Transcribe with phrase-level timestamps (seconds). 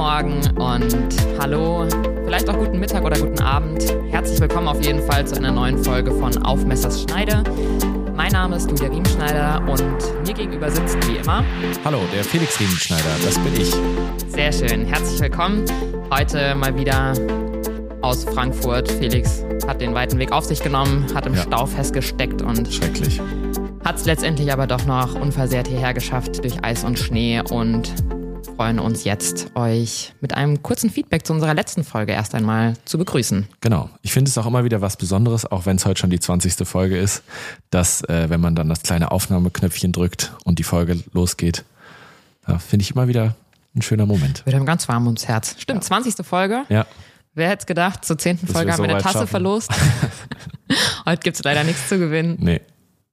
[0.00, 0.96] Morgen und
[1.38, 1.86] hallo,
[2.24, 3.84] vielleicht auch guten Mittag oder guten Abend.
[4.08, 7.44] Herzlich willkommen auf jeden Fall zu einer neuen Folge von Auf Messers Schneide.
[8.16, 9.84] Mein Name ist Julia Riemenschneider und
[10.26, 11.44] mir gegenüber sitzt wie immer.
[11.84, 13.74] Hallo, der Felix Riemenschneider, das bin ich.
[14.28, 15.66] Sehr schön, herzlich willkommen.
[16.10, 17.12] Heute mal wieder
[18.00, 18.90] aus Frankfurt.
[18.90, 21.42] Felix hat den weiten Weg auf sich genommen, hat im Ja.
[21.42, 23.20] Stau festgesteckt und Schrecklich.
[23.84, 27.92] hat es letztendlich aber doch noch unversehrt hierher geschafft durch Eis und Schnee und
[28.60, 32.98] freuen uns jetzt, euch mit einem kurzen Feedback zu unserer letzten Folge erst einmal zu
[32.98, 33.48] begrüßen.
[33.62, 33.88] Genau.
[34.02, 36.68] Ich finde es auch immer wieder was Besonderes, auch wenn es heute schon die 20.
[36.68, 37.22] Folge ist,
[37.70, 41.64] dass, äh, wenn man dann das kleine Aufnahmeknöpfchen drückt und die Folge losgeht,
[42.46, 43.34] da finde ich immer wieder
[43.74, 44.44] ein schöner Moment.
[44.44, 45.56] Wird einem ganz warm ums Herz.
[45.58, 46.22] Stimmt, 20.
[46.26, 46.64] Folge.
[46.68, 46.84] Ja,
[47.32, 48.40] Wer hätte es gedacht, zur 10.
[48.42, 49.26] Dass Folge wir haben wir so eine Tasse schaffen.
[49.28, 49.70] verlost.
[51.06, 52.36] heute gibt es leider nichts zu gewinnen.
[52.38, 52.60] nee.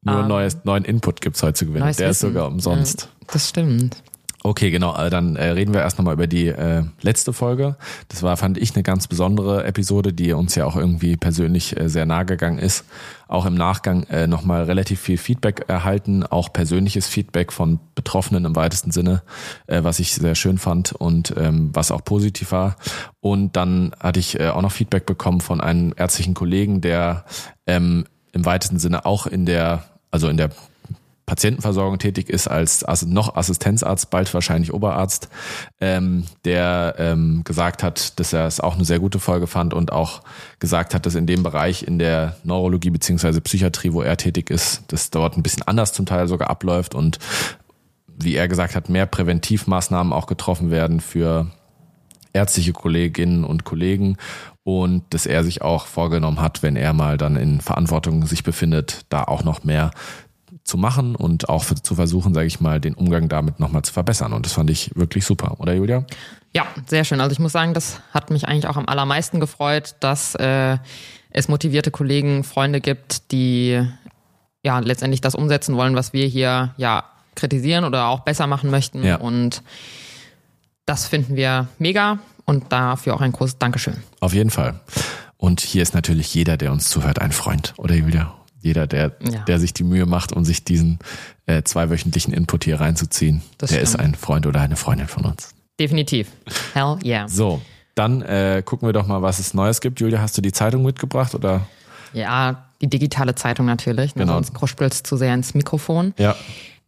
[0.01, 1.85] Nur Ähm, neues, neuen Input gibt's heute zu gewinnen.
[1.85, 2.33] Der ist Wissen.
[2.33, 3.03] sogar umsonst.
[3.03, 4.03] Ja, das stimmt.
[4.47, 4.91] Okay, genau.
[4.91, 7.75] Also dann äh, reden wir erst nochmal über die äh, letzte Folge.
[8.07, 11.89] Das war, fand ich, eine ganz besondere Episode, die uns ja auch irgendwie persönlich äh,
[11.89, 12.85] sehr nahe gegangen ist.
[13.27, 18.55] Auch im Nachgang äh, nochmal relativ viel Feedback erhalten, auch persönliches Feedback von Betroffenen im
[18.55, 19.21] weitesten Sinne,
[19.67, 22.77] äh, was ich sehr schön fand und ähm, was auch positiv war.
[23.19, 27.25] Und dann hatte ich äh, auch noch Feedback bekommen von einem ärztlichen Kollegen, der
[27.65, 30.51] ähm, im weitesten Sinne auch in der, also in der
[31.27, 35.27] Patientenversorgung tätig ist als Ass- noch Assistenzarzt, bald wahrscheinlich Oberarzt,
[35.81, 39.91] ähm, der ähm, gesagt hat, dass er es auch eine sehr gute Folge fand und
[39.91, 40.21] auch
[40.59, 44.83] gesagt hat, dass in dem Bereich in der Neurologie beziehungsweise Psychiatrie, wo er tätig ist,
[44.87, 47.19] das dort ein bisschen anders zum Teil sogar abläuft und
[48.07, 51.47] wie er gesagt hat, mehr Präventivmaßnahmen auch getroffen werden für
[52.31, 54.15] ärztliche Kolleginnen und Kollegen
[54.63, 59.05] und dass er sich auch vorgenommen hat, wenn er mal dann in Verantwortung sich befindet,
[59.09, 59.91] da auch noch mehr
[60.67, 63.93] zu machen und auch für, zu versuchen, sage ich mal, den Umgang damit nochmal zu
[63.93, 64.33] verbessern.
[64.33, 66.05] Und das fand ich wirklich super, oder Julia?
[66.53, 67.21] Ja, sehr schön.
[67.21, 70.77] Also ich muss sagen, das hat mich eigentlich auch am allermeisten gefreut, dass äh,
[71.29, 73.81] es motivierte Kollegen, Freunde gibt, die
[74.63, 79.03] ja letztendlich das umsetzen wollen, was wir hier ja kritisieren oder auch besser machen möchten.
[79.03, 79.17] Ja.
[79.17, 79.63] Und
[80.85, 83.95] das finden wir mega und dafür auch ein großes Dankeschön.
[84.19, 84.79] Auf jeden Fall.
[85.37, 88.33] Und hier ist natürlich jeder, der uns zuhört, ein Freund, oder Julia?
[88.67, 89.39] Jeder, der, Ja.
[89.47, 90.99] der sich die Mühe macht, um sich diesen
[91.45, 94.03] äh, zweiwöchentlichen Input hier reinzuziehen, Das der ist stimmt.
[94.03, 95.55] ein Freund oder eine Freundin von uns.
[95.79, 96.27] Definitiv.
[96.73, 97.27] Hell yeah.
[97.27, 97.61] So,
[97.95, 99.99] dann äh, gucken wir doch mal, was es Neues gibt.
[99.99, 101.61] Julia, hast du die Zeitung mitgebracht oder?
[102.13, 104.15] Ja, die digitale Zeitung natürlich.
[104.15, 104.21] Ne?
[104.23, 104.33] Genau.
[104.33, 106.13] Sonst kruspelst zu sehr ins Mikrofon.
[106.17, 106.35] Ja.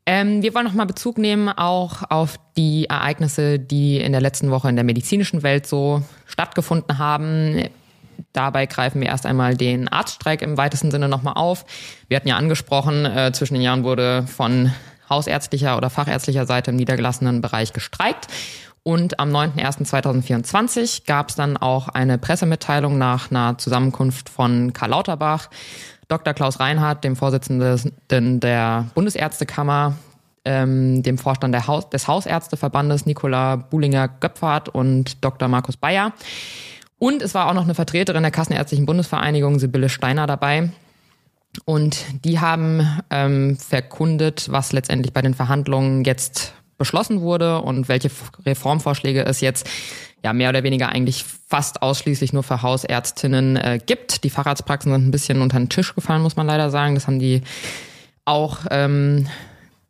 [0.05, 4.49] Ähm, wir wollen noch mal Bezug nehmen auch auf die Ereignisse, die in der letzten
[4.49, 7.63] Woche in der medizinischen Welt so stattgefunden haben.
[8.33, 11.65] Dabei greifen wir erst einmal den Arztstreik im weitesten Sinne nochmal auf.
[12.07, 14.71] Wir hatten ja angesprochen, äh, zwischen den Jahren wurde von
[15.09, 18.27] hausärztlicher oder fachärztlicher Seite im niedergelassenen Bereich gestreikt.
[18.83, 25.49] Und am 9.01.2024 gab es dann auch eine Pressemitteilung nach einer Zusammenkunft von Karl Lauterbach,
[26.07, 26.33] Dr.
[26.33, 29.95] Klaus Reinhardt, dem Vorsitzenden der Bundesärztekammer,
[30.45, 35.47] ähm, dem Vorstand Haus des Hausärzteverbandes Nicola Buhlinger-Göpfert und Dr.
[35.47, 36.13] Markus Bayer.
[36.99, 40.69] Und es war auch noch eine Vertreterin der Kassenärztlichen Bundesvereinigung, Sibylle Steiner, dabei.
[41.65, 48.11] Und die haben ähm, verkundet, was letztendlich bei den Verhandlungen jetzt beschlossen wurde und welche
[48.45, 49.67] Reformvorschläge es jetzt
[50.23, 54.23] ja mehr oder weniger eigentlich fast ausschließlich nur für Hausärztinnen äh, gibt.
[54.23, 56.95] Die Facharztpraxen sind ein bisschen unter den Tisch gefallen, muss man leider sagen.
[56.95, 57.41] Das haben die
[58.25, 59.27] auch ähm,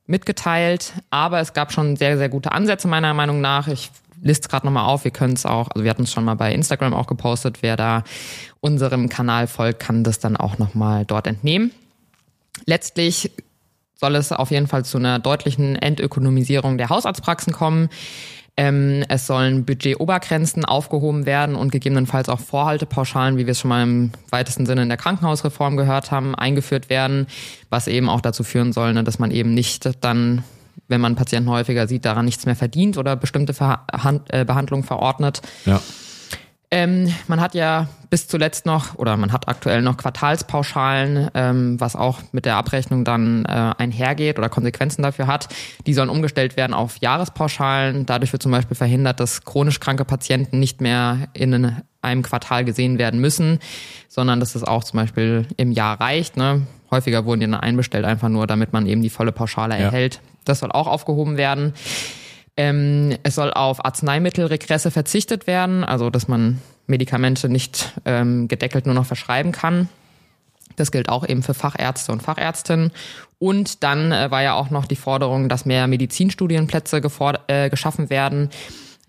[0.05, 0.93] mitgeteilt.
[1.09, 3.67] Aber es gab schon sehr, sehr gute Ansätze meiner Meinung nach.
[3.67, 5.03] Ich liste gerade nochmal auf.
[5.03, 7.61] Wir können es auch, also wir hatten es schon mal bei Instagram auch gepostet.
[7.61, 8.03] Wer da
[8.59, 11.71] unserem Kanal folgt, kann das dann auch nochmal dort entnehmen.
[12.65, 13.31] Letztlich
[13.95, 17.89] soll es auf jeden Fall zu einer deutlichen Entökonomisierung der Hausarztpraxen kommen.
[18.59, 23.83] Ähm, es sollen Budgetobergrenzen aufgehoben werden und gegebenenfalls auch Vorhaltepauschalen, wie wir es schon mal
[23.83, 27.27] im weitesten Sinne in der Krankenhausreform gehört haben, eingeführt werden,
[27.69, 30.43] was eben auch dazu führen soll, ne, dass man eben nicht dann,
[30.87, 35.41] wenn man Patienten häufiger sieht, daran nichts mehr verdient oder bestimmte Verhand äh, Behandlungen verordnet.
[35.65, 35.81] Ja.
[36.71, 41.95] Ähm, man hat ja bis zuletzt noch oder man hat aktuell noch Quartalspauschalen, ähm, was
[41.95, 45.47] auch mit der Abrechnung dann äh, einhergeht oder Konsequenzen dafür hat.
[45.87, 48.05] Die sollen umgestellt werden auf Jahrespauschalen.
[48.05, 52.99] Dadurch wird zum Beispiel verhindert, dass chronisch kranke Patienten nicht mehr in einem Quartal gesehen
[52.99, 53.59] werden müssen,
[54.07, 56.37] sondern dass es auch zum Beispiel im Jahr reicht.
[56.37, 56.67] Ne?
[56.91, 59.85] Häufiger wurden die dann einbestellt, einfach nur, damit man eben die volle Pauschale Ja.
[59.85, 60.21] erhält.
[60.45, 61.73] Das soll auch aufgehoben werden.
[62.57, 68.95] Ähm, es soll auf Arzneimittelregresse verzichtet werden, also dass man Medikamente nicht ähm, gedeckelt nur
[68.95, 69.87] noch verschreiben kann.
[70.75, 72.91] Das gilt auch eben für Fachärzte und Fachärztinnen.
[73.37, 77.01] Und dann äh, war ja auch noch die Forderung, dass mehr Medizinstudienplätze
[77.47, 78.49] äh, geschaffen werden.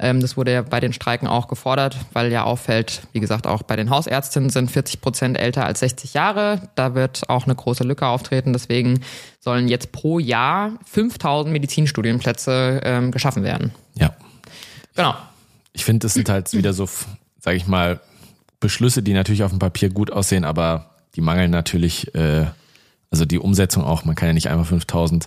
[0.01, 3.63] Ähm, das wurde ja bei den Streiken auch gefordert, weil ja auffällt, wie gesagt, auch
[3.63, 6.71] bei den Hausärztinnen sind 40 Prozent älter als 60 Jahre.
[6.75, 8.55] Da wird auch eine große Lücke auftreten.
[8.55, 9.01] Deswegen
[9.41, 13.73] sollen jetzt pro Jahr 5000 Medizinstudienplätze ähm, geschaffen werden.
[13.95, 14.15] Ja.
[14.95, 15.15] Genau.
[15.73, 16.89] Ich finde, das sind halt wieder so,
[17.39, 18.01] sage ich mal,
[18.59, 22.47] Beschlüsse, die natürlich auf dem Papier gut aussehen, aber die mangeln natürlich, äh,
[23.11, 24.05] also die Umsetzung auch.
[24.05, 25.27] Man kann ja nicht einfach 5000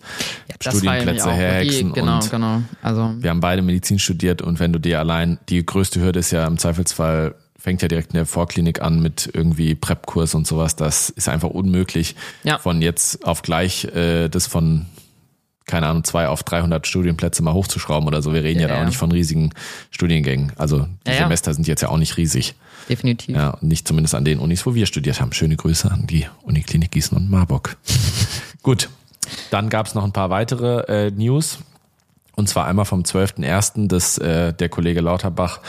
[0.49, 1.89] Ja, Studienplätze herhexen.
[1.93, 2.61] die- Genau, und genau.
[2.81, 6.31] Also wir haben beide Medizin studiert und wenn du dir allein, die größte Hürde ist
[6.31, 10.75] ja im Zweifelsfall, fängt ja direkt in der Vorklinik an mit irgendwie Prep-Kurs und sowas.
[10.75, 12.57] Das ist einfach unmöglich, Ja.
[12.57, 14.85] von jetzt auf gleich äh, das von
[15.65, 18.33] keine Ahnung, zwei auf 300 Studienplätze mal hochzuschrauben oder so.
[18.33, 19.51] Wir reden ja, Ja, da auch nicht von riesigen
[19.91, 20.51] Studiengängen.
[20.57, 21.13] Also die.
[21.13, 22.55] Semester sind jetzt ja auch nicht riesig.
[22.89, 23.35] Definitiv.
[23.35, 25.33] Ja, und nicht zumindest an den Unis, wo wir studiert haben.
[25.33, 27.77] Schöne Grüße an die Uniklinik Gießen und Marburg.
[28.63, 28.89] Gut,
[29.51, 31.59] dann gab es noch ein paar weitere äh, News.
[32.35, 35.59] Und zwar einmal vom 12.01., dass äh, der Kollege Lauterbach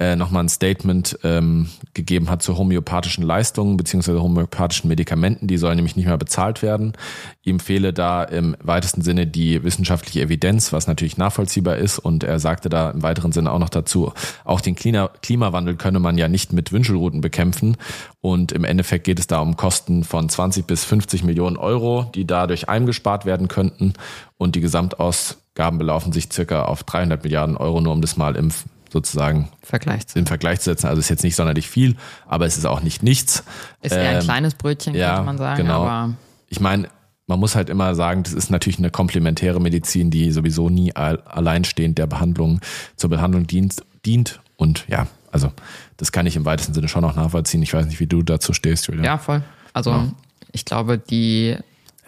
[0.00, 5.46] äh, nochmal ein Statement ähm, gegeben hat zu homöopathischen Leistungen beziehungsweise homöopathischen Medikamenten.
[5.46, 6.94] Die sollen nämlich nicht mehr bezahlt werden.
[7.42, 11.98] Ihm fehle da im weitesten Sinne die wissenschaftliche Evidenz, was natürlich nachvollziehbar ist.
[11.98, 14.14] Und er sagte da im weiteren Sinne auch noch dazu,
[14.44, 17.76] auch den Klima Klimawandel könne man ja nicht mit Wünschelrouten bekämpfen.
[18.22, 22.26] Und im Endeffekt geht es da um Kosten von 20 bis 50 Millionen Euro, die
[22.26, 23.92] dadurch eingespart werden könnten.
[24.38, 28.50] Und die Gesamtausgaben belaufen sich circa auf 300 Milliarden Euro, nur um das mal im
[28.92, 30.18] sozusagen Vergleich zu.
[30.18, 30.86] im Vergleich zu setzen.
[30.88, 31.96] Also ist jetzt nicht sonderlich viel,
[32.26, 33.44] aber es ist auch nicht nichts.
[33.82, 35.62] Ist eher ein Ähm, kleines Brötchen, könnte man sagen.
[35.62, 35.82] Genau.
[35.84, 36.14] Aber
[36.48, 36.88] ich meine,
[37.26, 41.22] man muss halt immer sagen, das ist natürlich eine komplementäre Medizin, die sowieso nie al-
[41.26, 42.60] alleinstehend der Behandlung
[42.96, 44.40] zur Behandlung dient, dient.
[44.56, 45.52] Und ja, also
[45.96, 47.62] das kann ich im weitesten Sinne schon noch nachvollziehen.
[47.62, 49.04] Ich weiß nicht, wie du dazu stehst, Julia.
[49.04, 49.42] ja, voll.
[49.72, 50.08] Also Ja.
[50.50, 51.56] ich glaube, die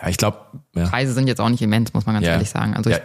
[0.02, 0.38] ja ich glaube,
[0.75, 0.88] ja.
[0.88, 2.32] Preise sind jetzt auch nicht immens, muss man ganz Ja.
[2.32, 2.75] ehrlich sagen.
[2.75, 3.02] Also ja, ich,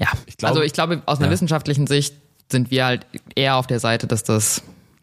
[0.00, 0.08] ja.
[0.26, 1.32] Ich glaube- also ich glaube, aus einer Ja.
[1.32, 2.14] wissenschaftlichen Sicht
[2.50, 4.62] sind wir halt eher auf der Seite, dass das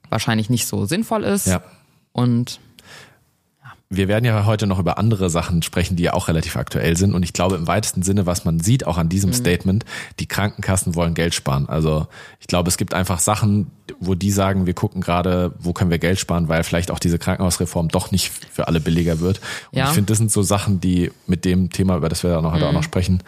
[0.10, 1.48] wahrscheinlich nicht so sinnvoll ist.
[1.48, 1.62] ja.
[2.12, 2.60] Und
[3.90, 7.14] Wir werden ja heute noch über andere Sachen sprechen, die ja auch relativ aktuell sind.
[7.14, 9.34] Und ich glaube im weitesten Sinne, was man sieht, auch an diesem Mhm.
[9.36, 9.86] Statement,
[10.20, 11.70] die Krankenkassen wollen Geld sparen.
[11.70, 12.08] Also
[12.40, 13.70] ich glaube, es gibt einfach Sachen,
[14.00, 17.20] wo die sagen, wir gucken gerade, wo können wir Geld sparen, weil vielleicht auch diese
[17.20, 19.40] Krankenhausreform doch nicht für alle billiger wird.
[19.72, 19.90] Und Ja.
[19.90, 22.54] ich finde, das sind so Sachen, die mit dem Thema, über das wir dann noch
[22.54, 22.78] heute auch Mhm.
[22.78, 23.22] noch sprechen,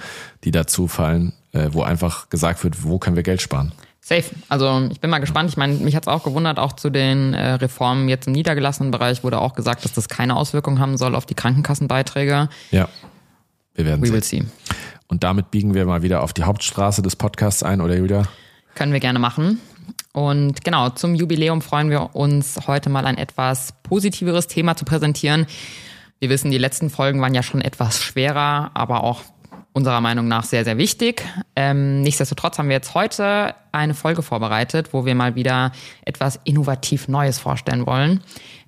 [0.46, 3.72] die dazu fallen, äh, wo einfach gesagt wird, wo können wir Geld sparen.
[4.06, 4.36] Safe.
[4.50, 5.50] Also ich bin mal gespannt.
[5.50, 9.24] Ich meine, mich hat's auch gewundert, auch zu den äh, Reformen jetzt im niedergelassenen Bereich
[9.24, 12.50] wurde auch gesagt, dass das keine Auswirkungen haben soll auf die Krankenkassenbeiträge.
[12.70, 12.88] Ja,
[13.74, 14.14] wir werden We sehen.
[14.14, 14.44] will see.
[15.08, 18.24] Und damit biegen wir mal wieder auf die Hauptstraße des Podcasts ein, oder Julia?
[18.76, 19.60] Können wir gerne machen.
[20.14, 25.48] Und genau, zum Jubiläum freuen wir uns heute mal ein etwas positiveres Thema zu präsentieren.
[26.20, 29.24] Wir wissen, die letzten Folgen waren ja schon etwas schwerer, aber auch
[29.76, 31.26] unserer Meinung nach sehr, sehr wichtig.
[31.58, 35.74] Ähm, nichtsdestotrotz haben wir jetzt heute eine Folge vorbereitet, wo wir mal wieder
[36.06, 38.22] etwas innovativ Neues vorstellen wollen.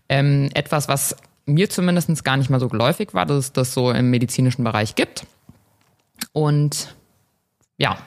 [0.09, 1.15] Ähm, etwas, was
[1.45, 4.95] mir zumindest gar nicht mal so geläufig war, dass es das so im medizinischen Bereich
[4.95, 5.25] gibt.
[6.33, 6.93] Und
[7.77, 7.97] ja,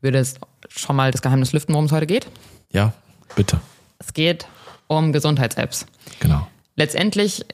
[0.00, 0.34] würde es
[0.68, 2.26] schon mal das Geheimnis lüften, worum es heute geht?
[2.72, 2.92] Ja,
[3.36, 3.60] bitte.
[4.00, 4.48] Es geht
[4.88, 5.86] um Gesundheits-Apps.
[6.18, 6.48] Genau.
[6.74, 7.44] Letztendlich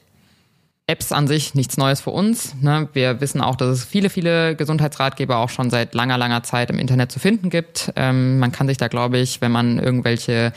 [0.87, 2.55] Apps an sich nichts Neues für uns.
[2.61, 2.87] Ne?
[2.93, 6.79] Wir wissen auch, dass es viele, viele Gesundheitsratgeber auch schon seit langer, langer Zeit im
[6.79, 7.91] Internet zu finden gibt.
[7.97, 10.53] Ähm, man kann sich da, glaube ich, wenn man irgendwelche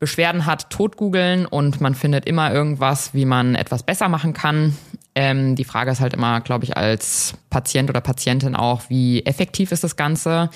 [0.00, 4.76] Beschwerden hat, tot googeln und man findet immer irgendwas, wie man etwas besser machen kann.
[5.14, 9.70] Ähm, die Frage ist halt immer, glaube ich, als Patient oder Patientin auch, wie effektiv
[9.70, 10.50] ist das Ganze?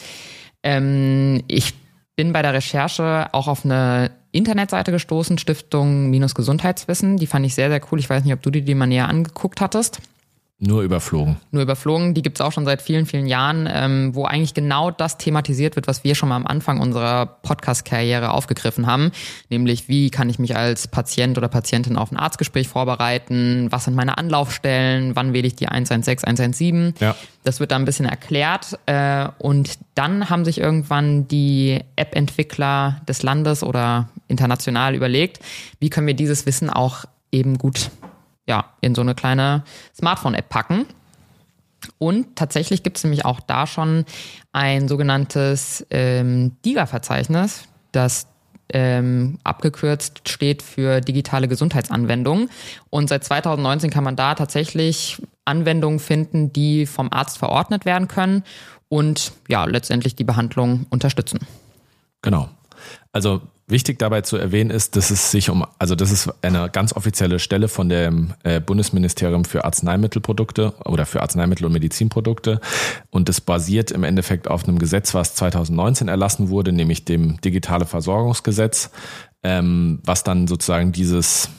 [0.64, 1.74] Ähm, ich
[2.16, 7.18] bin bei der Recherche auch auf eine Internetseite gestoßen, Stiftung Minus Gesundheitswissen.
[7.18, 7.98] Die fand ich sehr, sehr cool.
[7.98, 10.00] Ich weiß nicht, ob du dir die mal näher angeguckt hattest
[10.58, 11.36] Nur überflogen.
[11.50, 12.14] nur überflogen.
[12.14, 15.86] Die gibt's auch schon seit vielen, vielen Jahren, ähm, wo eigentlich genau das thematisiert wird,
[15.86, 19.12] was wir schon mal am Anfang unserer Podcast-Karriere aufgegriffen haben.
[19.50, 23.66] Nämlich, wie kann ich mich als Patient oder Patientin auf ein Arztgespräch vorbereiten?
[23.70, 25.14] Was sind meine Anlaufstellen?
[25.14, 26.94] Wann wähle ich die 116, 117?
[27.00, 27.14] Ja.
[27.44, 28.78] Das wird da ein bisschen erklärt.
[28.86, 35.40] Äh, und dann haben sich irgendwann die App-Entwickler des Landes oder international überlegt,
[35.80, 37.90] wie können wir dieses Wissen auch eben gut
[38.46, 40.86] ja, in so eine kleine Smartphone-App packen.
[41.98, 44.04] Und tatsächlich gibt es nämlich auch da schon
[44.52, 48.26] ein sogenanntes ähm, DIGA-Verzeichnis, das
[48.72, 52.50] ähm, abgekürzt steht für digitale Gesundheitsanwendungen.
[52.90, 58.42] Und seit 2019 kann man da tatsächlich Anwendungen finden, die vom Arzt verordnet werden können
[58.88, 61.40] und ja, letztendlich die Behandlung unterstützen.
[62.22, 62.48] Genau.
[63.12, 66.92] Also Wichtig dabei zu erwähnen ist, dass es sich um, also das ist eine ganz
[66.92, 72.60] offizielle Stelle von dem äh, Bundesministerium für Arzneimittelprodukte oder für Arzneimittel und Medizinprodukte
[73.10, 77.86] und es basiert im Endeffekt auf einem Gesetz, was 2019 erlassen wurde, nämlich dem Digitale
[77.86, 78.90] Versorgungsgesetz,
[79.42, 81.50] ähm, was dann sozusagen dieses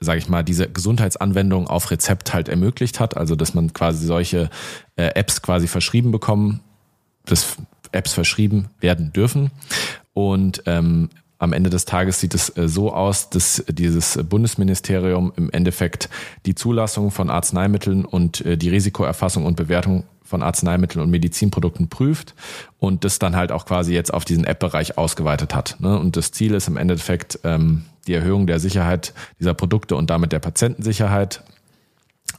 [0.00, 4.50] sage ich mal, diese Gesundheitsanwendung auf Rezept halt ermöglicht hat, also dass man quasi solche
[4.96, 6.60] äh, Apps quasi verschrieben bekommen,
[7.24, 7.56] dass
[7.92, 9.50] Apps verschrieben werden dürfen.
[10.16, 15.50] Und ähm, am Ende des Tages sieht es äh, so aus, dass dieses Bundesministerium im
[15.50, 16.08] Endeffekt
[16.46, 22.34] die Zulassung von Arzneimitteln und äh, die Risikoerfassung und Bewertung von Arzneimitteln und Medizinprodukten prüft
[22.78, 25.76] und das dann halt auch quasi jetzt auf diesen App-Bereich ausgeweitet hat.
[25.80, 25.98] Ne?
[25.98, 30.32] Und das Ziel ist im Endeffekt ähm, die Erhöhung der Sicherheit dieser Produkte und damit
[30.32, 31.42] der Patientensicherheit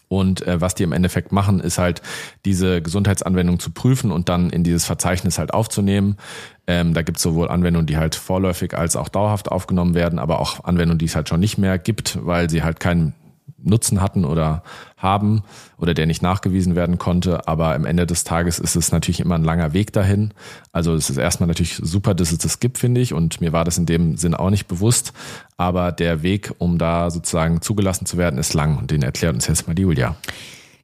[0.10, 2.02] und äh, was die im Endeffekt machen, ist halt
[2.46, 6.18] diese Gesundheitsanwendung zu prüfen und dann in dieses Verzeichnis halt aufzunehmen.
[6.66, 10.40] Ähm, da gibt es sowohl Anwendungen, die halt vorläufig als auch dauerhaft aufgenommen werden, aber
[10.40, 13.14] auch Anwendungen, die es halt schon nicht mehr gibt, weil sie halt keinen
[13.62, 14.64] Nutzen hatten oder
[14.96, 15.44] haben
[15.78, 17.48] oder der nicht nachgewiesen werden konnte.
[17.48, 20.34] Aber am Ende des Tages ist es natürlich immer ein langer Weg dahin.
[20.72, 23.14] Also es ist erstmal natürlich super, dass es das gibt, finde ich.
[23.14, 25.14] Und mir war das in dem Sinn auch nicht bewusst.
[25.58, 28.78] Aber der Weg, um da sozusagen zugelassen zu werden, ist lang.
[28.78, 30.16] Und den erklärt uns jetzt mal die Julia.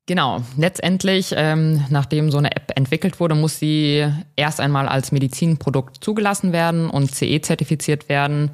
[0.05, 6.03] Genau, letztendlich, ähm, nachdem so eine App entwickelt wurde, muss sie erst einmal als Medizinprodukt
[6.03, 8.51] zugelassen werden und CE-zertifiziert werden.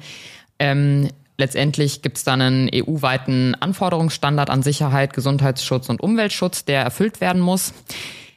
[0.60, 1.08] Ähm,
[1.40, 7.40] Letztendlich gibt es dann einen EU-weiten Anforderungsstandard an Sicherheit, Gesundheitsschutz und Umweltschutz, der erfüllt werden
[7.40, 7.72] muss.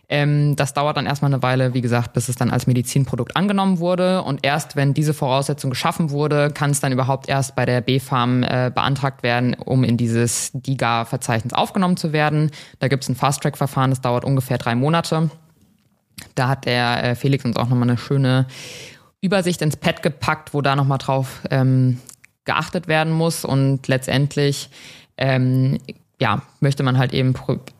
[0.07, 3.79] Ähm, das dauert dann erstmal eine Weile, wie gesagt, bis es dann als Medizinprodukt angenommen
[3.79, 4.21] wurde.
[4.21, 8.43] Und erst wenn diese Voraussetzung geschaffen wurde, kann es dann überhaupt erst bei der B-Farm
[8.43, 12.51] äh, beantragt werden, um in dieses DIGA-Verzeichnis aufgenommen zu werden.
[12.79, 15.29] Da gibt es ein Fast-Track-Verfahren, das dauert ungefähr drei Monate.
[16.35, 18.47] Da hat der äh, Felix uns auch nochmal eine schöne
[19.19, 21.99] Übersicht ins Pad gepackt, wo da nochmal drauf ähm,
[22.45, 24.69] geachtet werden muss und letztendlich
[25.17, 25.79] ähm,
[26.19, 27.33] ja, möchte man halt eben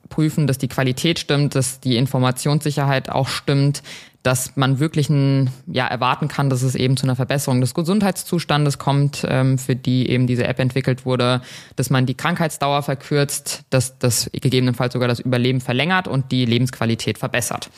[0.10, 3.84] prüfen, dass die Qualität stimmt, dass die Informationssicherheit auch stimmt,
[4.24, 8.78] dass man wirklich ein, ja, erwarten kann, dass es eben zu einer Verbesserung des Gesundheitszustandes
[8.78, 11.42] kommt, ähm, für die eben diese App entwickelt wurde,
[11.76, 17.18] dass man die Krankheitsdauer verkürzt, dass das gegebenenfalls sogar das Überleben verlängert und die Lebensqualität
[17.18, 17.70] verbessert.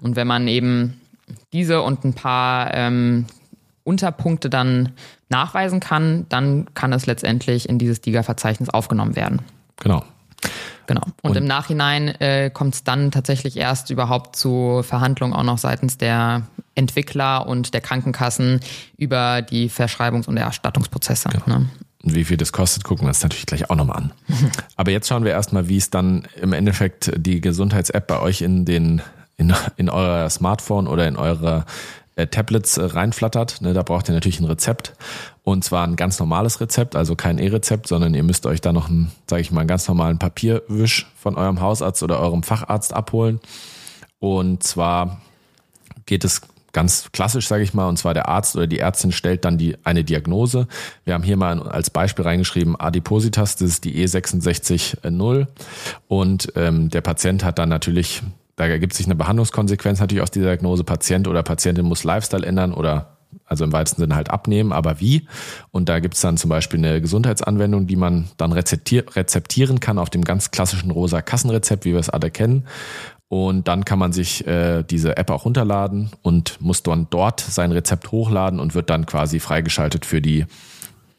[0.00, 1.00] Und wenn man eben
[1.52, 3.26] diese und ein paar ähm,
[3.84, 4.90] Unterpunkte dann
[5.28, 9.42] nachweisen kann, dann kann es letztendlich in dieses DIGA-Verzeichnis aufgenommen werden.
[9.80, 10.02] Genau.
[10.86, 11.02] Genau.
[11.22, 15.58] Und, und im Nachhinein äh, kommt es dann tatsächlich erst überhaupt zu Verhandlungen auch noch
[15.58, 16.42] seitens der
[16.74, 18.60] Entwickler und der Krankenkassen
[18.98, 21.30] über die Verschreibungs- und Erstattungsprozesse.
[21.30, 21.60] Genau.
[21.60, 21.68] Ne?
[22.02, 24.12] Wie viel das kostet, gucken wir uns natürlich gleich auch nochmal an.
[24.76, 28.64] Aber jetzt schauen wir erstmal, wie es dann im Endeffekt die Gesundheits-App bei euch in
[28.66, 29.00] den
[29.36, 31.64] in, in eurer Smartphone oder in eurer
[32.16, 33.60] äh, Tablets äh, reinflattert.
[33.60, 34.94] Ne, da braucht ihr natürlich ein Rezept.
[35.42, 38.88] Und zwar ein ganz normales Rezept, also kein E-Rezept, sondern ihr müsst euch da noch
[38.88, 43.40] einen, sage ich mal, einen ganz normalen Papierwisch von eurem Hausarzt oder eurem Facharzt abholen.
[44.20, 45.20] Und zwar
[46.06, 46.42] geht es
[46.74, 49.76] ganz klassisch, sage ich mal, und zwar der Arzt oder die Ärztin stellt dann die
[49.84, 50.66] eine Diagnose.
[51.04, 54.98] Wir haben hier mal als Beispiel reingeschrieben Adipositas, das ist die E660
[56.08, 58.22] und ähm, der Patient hat dann natürlich
[58.56, 60.84] da ergibt sich eine Behandlungskonsequenz natürlich aus dieser Diagnose.
[60.84, 63.14] Patient oder Patientin muss Lifestyle ändern oder
[63.46, 65.26] also im weitesten Sinne halt abnehmen, aber wie?
[65.70, 70.08] Und da gibt es dann zum Beispiel eine Gesundheitsanwendung, die man dann rezeptieren kann auf
[70.08, 72.66] dem ganz klassischen rosa Kassenrezept, wie wir es alle kennen.
[73.28, 77.72] Und dann kann man sich äh, diese App auch runterladen und muss dann dort sein
[77.72, 80.46] Rezept hochladen und wird dann quasi freigeschaltet für die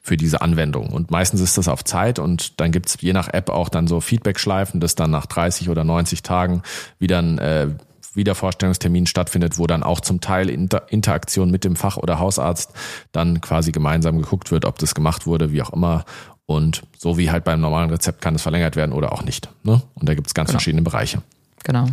[0.05, 0.89] für diese Anwendung.
[0.89, 4.01] Und meistens ist das auf Zeit und dann gibt's je nach App auch dann so
[4.01, 6.61] Feedback-Schleifen, dass dann nach 30 oder 90 Tagen
[6.99, 7.69] wieder ein äh,
[8.13, 12.71] Wiedervorstellungstermin stattfindet, wo dann auch zum Teil Inter Interaktion mit dem Fach- oder Hausarzt
[13.13, 16.05] dann quasi gemeinsam geguckt wird, ob das gemacht wurde, wie auch immer.
[16.45, 19.49] Und so wie halt beim normalen Rezept kann es verlängert werden oder auch nicht.
[19.63, 19.81] Ne?
[19.95, 20.59] Und da gibt's ganz genau.
[20.59, 21.23] verschiedene Bereiche.
[21.63, 21.87] Genau.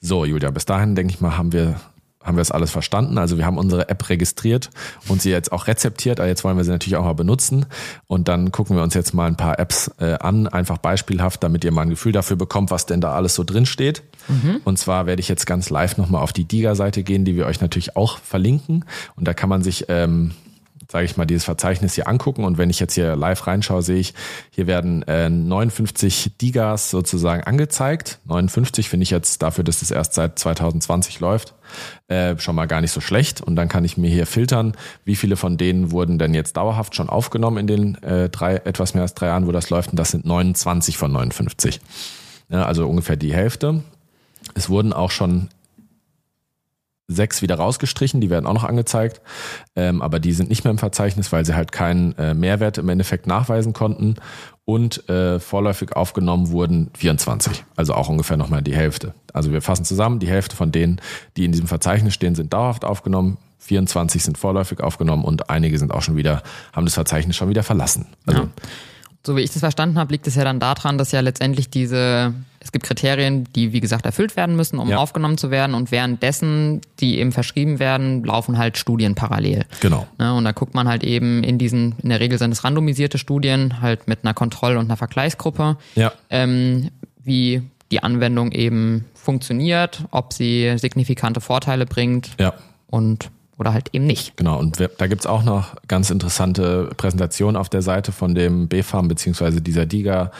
[0.00, 1.80] So, Julia, bis dahin denke ich mal, haben wir
[2.24, 3.18] haben wir es alles verstanden.
[3.18, 4.70] Also wir haben unsere App registriert
[5.08, 6.18] und sie jetzt auch rezeptiert.
[6.18, 7.66] Aber jetzt wollen wir sie natürlich auch mal benutzen.
[8.06, 11.64] Und dann gucken wir uns jetzt mal ein paar Apps äh, an, einfach beispielhaft, damit
[11.64, 14.02] ihr mal ein Gefühl dafür bekommt, was denn da alles so drin steht.
[14.28, 14.60] Mhm.
[14.64, 17.60] Und zwar werde ich jetzt ganz live nochmal auf die Diga-Seite gehen, die wir euch
[17.60, 18.84] natürlich auch verlinken.
[19.16, 20.32] Und da kann man sich ähm,
[20.94, 22.44] sage ich mal, dieses Verzeichnis hier angucken.
[22.44, 24.14] Und wenn ich jetzt hier live reinschaue, sehe ich,
[24.50, 28.20] hier werden äh, 59 Digas sozusagen angezeigt.
[28.26, 31.54] 59 finde ich jetzt dafür, dass das erst seit 2020 läuft,
[32.06, 33.40] äh, schon mal gar nicht so schlecht.
[33.40, 36.94] Und dann kann ich mir hier filtern, wie viele von denen wurden denn jetzt dauerhaft
[36.94, 39.90] schon aufgenommen in den äh, drei, etwas mehr als drei Jahren, wo das läuft.
[39.90, 41.80] Und das sind 29 von 59.
[42.50, 43.82] Ja, also ungefähr die Hälfte.
[44.54, 45.48] Es wurden auch schon
[47.06, 49.20] sechs wieder rausgestrichen, die werden auch noch angezeigt,
[49.76, 52.88] ähm, aber die sind nicht mehr im Verzeichnis, weil sie halt keinen äh, Mehrwert im
[52.88, 54.16] Endeffekt nachweisen konnten.
[54.66, 59.12] Und äh, vorläufig aufgenommen wurden 24, also auch ungefähr nochmal die Hälfte.
[59.34, 61.02] Also wir fassen zusammen, die Hälfte von denen,
[61.36, 65.92] die in diesem Verzeichnis stehen, sind dauerhaft aufgenommen, 24 sind vorläufig aufgenommen und einige sind
[65.92, 66.42] auch schon wieder,
[66.72, 68.06] haben das Verzeichnis schon wieder verlassen.
[68.24, 68.48] Also ja.
[69.26, 72.34] So wie ich das verstanden habe, liegt es ja dann daran, dass ja letztendlich diese,
[72.64, 74.96] es gibt Kriterien, die wie gesagt erfüllt werden müssen, um ja.
[74.96, 79.66] aufgenommen zu werden und währenddessen, die eben verschrieben werden, laufen halt Studien parallel.
[79.80, 80.06] Genau.
[80.18, 83.18] Ne, und da guckt man halt eben in diesen, in der Regel sind es randomisierte
[83.18, 86.12] Studien, halt mit einer Kontroll- und einer Vergleichsgruppe, ja.
[86.30, 86.90] ähm,
[87.22, 92.30] wie die Anwendung eben funktioniert, ob sie signifikante Vorteile bringt.
[92.40, 92.54] Ja.
[92.86, 94.36] Und oder halt eben nicht.
[94.36, 99.06] Genau, und da gibt's auch noch ganz interessante Präsentationen auf der Seite von dem BFAM
[99.06, 100.32] beziehungsweise dieser DIGA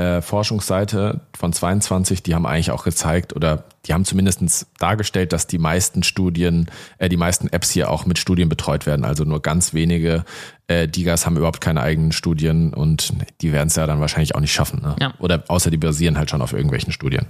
[0.00, 5.46] äh, Forschungsseite von 22, die haben eigentlich auch gezeigt oder die haben zumindestens dargestellt, dass
[5.46, 9.04] die meisten Studien, äh, die meisten Apps hier auch mit Studien betreut werden.
[9.04, 10.24] Also nur ganz wenige
[10.68, 14.40] äh, DIGAs haben überhaupt keine eigenen Studien und die werden es ja dann wahrscheinlich auch
[14.40, 14.80] nicht schaffen.
[14.80, 14.96] Ne?
[14.98, 15.12] Ja.
[15.18, 17.26] Oder außer die basieren halt schon auf irgendwelchen Studien.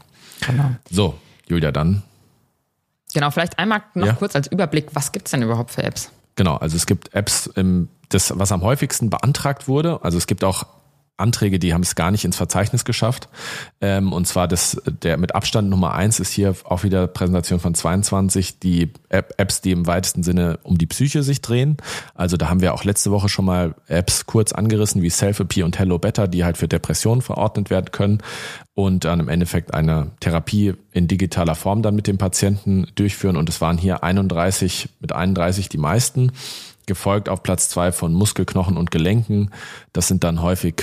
[0.47, 0.71] Genau.
[0.89, 2.05] So, Julia, dann
[3.13, 4.13] Genau, vielleicht einmal noch ja.
[4.13, 6.13] kurz als Überblick, was gibt's denn überhaupt für Apps?
[6.37, 7.51] Genau, also es gibt Apps,
[8.09, 9.99] das, was am häufigsten beantragt wurde.
[10.05, 10.65] Also es gibt auch
[11.21, 13.29] Anträge, die haben es gar nicht ins Verzeichnis geschafft.
[13.81, 17.75] Ähm, und zwar das, der mit Abstand Nummer eins ist hier auch wieder Präsentation von
[17.75, 21.77] 22, die App, Apps, die im weitesten Sinne um die Psyche sich drehen.
[22.15, 25.79] Also da haben wir auch letzte Woche schon mal Apps kurz angerissen, wie Self-Appear und
[25.79, 28.19] Hello Better, die halt für Depressionen verordnet werden können
[28.75, 33.37] und dann im Endeffekt eine Therapie in digitaler Form dann mit dem Patienten durchführen.
[33.37, 36.33] Und es waren hier 31 mit 31 die meisten
[36.87, 39.51] gefolgt auf Platz zwei von Muskelknochen und Gelenken.
[39.93, 40.83] Das sind dann häufig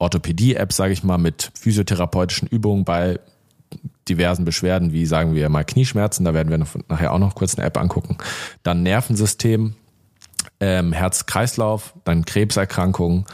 [0.00, 3.20] Orthopädie-App, sage ich mal, mit physiotherapeutischen Übungen bei
[4.08, 7.66] diversen Beschwerden, wie sagen wir mal Knieschmerzen, da werden wir nachher auch noch kurz eine
[7.66, 8.18] App angucken.
[8.64, 9.74] Dann Nervensystem,
[10.58, 13.26] ähm, Herz-Kreislauf, dann Krebserkrankungen,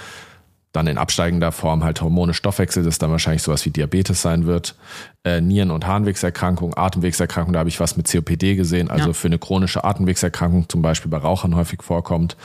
[0.76, 4.76] dann in absteigender Form halt Hormone, Stoffwechsel, das dann wahrscheinlich sowas wie Diabetes sein wird,
[5.25, 9.12] äh, Nieren- und Harnwegserkrankung, Atemwegserkrankung, da habe ich was mit COPD gesehen, also ja.
[9.14, 12.37] für eine chronische Atemwegserkrankung zum Beispiel bei Rauchern häufig vorkommt,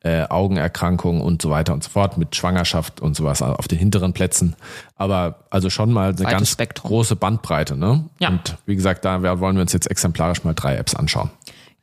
[0.00, 4.12] äh, Augenerkrankungen und so weiter und so fort, mit Schwangerschaft und sowas auf den hinteren
[4.12, 4.56] Plätzen.
[4.96, 6.88] Aber also schon mal eine Weites ganz Spektrum.
[6.88, 7.76] große Bandbreite.
[7.76, 8.04] Ne?
[8.18, 8.30] Ja.
[8.30, 11.30] Und wie gesagt, da wollen wir uns jetzt exemplarisch mal drei Apps anschauen.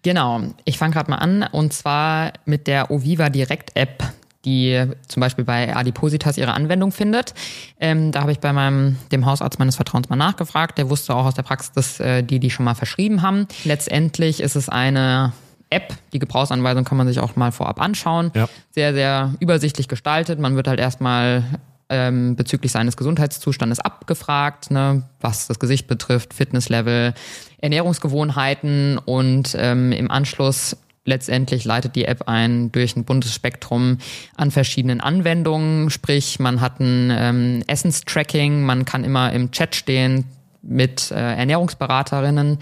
[0.01, 4.03] Genau, ich fange gerade mal an und zwar mit der Oviva Direct App
[4.45, 7.33] die zum Beispiel bei Adipositas ihre Anwendung findet.
[7.79, 10.77] Ähm, da habe ich bei meinem dem Hausarzt meines Vertrauens mal nachgefragt.
[10.77, 13.47] Der wusste auch aus der Praxis, dass äh, die die schon mal verschrieben haben.
[13.63, 15.33] Letztendlich ist es eine
[15.69, 15.93] App.
[16.13, 18.31] Die Gebrauchsanweisung kann man sich auch mal vorab anschauen.
[18.35, 18.47] Ja.
[18.71, 20.39] Sehr, sehr übersichtlich gestaltet.
[20.39, 21.43] Man wird halt erstmal
[21.89, 27.13] ähm, bezüglich seines Gesundheitszustandes abgefragt, ne, was das Gesicht betrifft, Fitnesslevel,
[27.59, 33.97] Ernährungsgewohnheiten und ähm, im Anschluss letztendlich leitet die App ein durch ein buntes Spektrum
[34.35, 35.89] an verschiedenen Anwendungen.
[35.89, 40.25] Sprich, man hat ein ähm, Essenstracking, man kann immer im Chat stehen
[40.61, 42.57] mit äh, Ernährungsberaterinnen.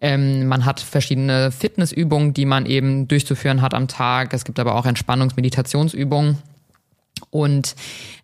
[0.00, 4.34] Ähm, man hat verschiedene Fitnessübungen, die man eben durchzuführen hat am Tag.
[4.34, 6.38] Es gibt aber auch Entspannungs-Meditationsübungen.
[7.30, 7.74] Und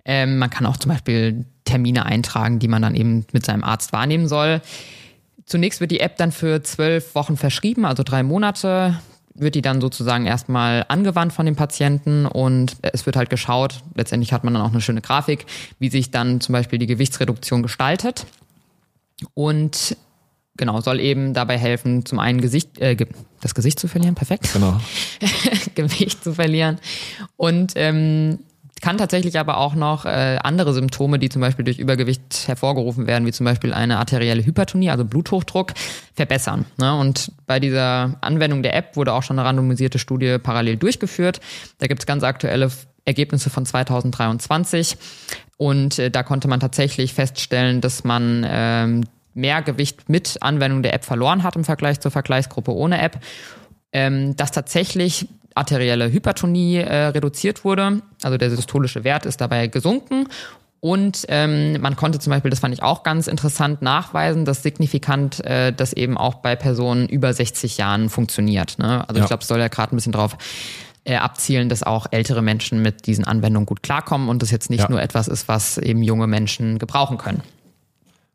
[0.05, 3.93] ähm, man kann auch zum Beispiel Termine eintragen, die man dann eben mit seinem Arzt
[3.93, 4.61] wahrnehmen soll.
[5.47, 8.99] Zunächst wird die App dann für zwölf Wochen verschrieben, also drei Monate
[9.35, 14.33] wird die dann sozusagen erstmal angewandt von dem Patienten und es wird halt geschaut, letztendlich
[14.33, 15.47] hat man dann auch eine schöne Grafik,
[15.79, 18.27] wie sich dann zum Beispiel die Gewichtsreduktion gestaltet.
[19.35, 19.97] Und
[20.57, 22.97] genau, soll eben dabei helfen, zum einen Gesicht, äh,
[23.41, 24.53] das Gesicht zu verlieren, perfekt.
[24.53, 24.81] Genau.
[25.75, 26.79] Gewicht zu verlieren.
[27.37, 28.39] Und ähm,
[28.85, 33.27] kann tatsächlich aber auch noch äh, andere Symptome, die zum Beispiel durch Übergewicht hervorgerufen werden,
[33.27, 35.73] wie zum Beispiel eine arterielle Hypertonie, also Bluthochdruck,
[36.13, 36.67] verbessern.
[36.77, 36.95] Ne?
[36.95, 41.41] Und bei dieser Anwendung der App wurde auch schon eine randomisierte Studie parallel durchgeführt.
[41.79, 42.71] Da gibt es ganz aktuelle
[43.07, 44.99] Ergebnisse von 2023
[45.57, 50.93] und äh, da konnte man tatsächlich feststellen, dass man ähm, mehr Gewicht mit Anwendung der
[50.93, 53.19] App verloren hat im Vergleich zur Vergleichsgruppe ohne App.
[53.93, 58.03] Ähm, dass tatsächlich arterielle Hypertonie äh, reduziert wurde.
[58.23, 60.29] Also der systolische Wert ist dabei gesunken.
[60.81, 65.43] Und ähm, man konnte zum Beispiel, das fand ich auch ganz interessant, nachweisen, dass signifikant
[65.43, 68.79] äh, das eben auch bei Personen über 60 Jahren funktioniert.
[68.79, 69.09] Ne?
[69.09, 69.25] Also ja.
[69.25, 70.37] ich glaube, es soll ja gerade ein bisschen drauf
[71.05, 74.81] äh, abzielen, dass auch ältere Menschen mit diesen Anwendungen gut klarkommen und das jetzt nicht
[74.81, 74.91] ja.
[74.91, 77.43] nur etwas ist, was eben junge Menschen gebrauchen können.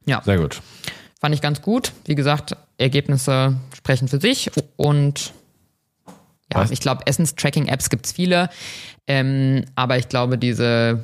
[0.05, 0.23] Ja.
[0.23, 0.61] Sehr gut.
[1.21, 1.91] Fand ich ganz gut.
[2.05, 5.33] Wie gesagt, Ergebnisse sprechen für sich und
[6.53, 6.71] ja, Was?
[6.71, 8.49] ich glaube, Essens-Tracking-Apps gibt's viele,
[9.07, 11.03] ähm, aber ich glaube, diese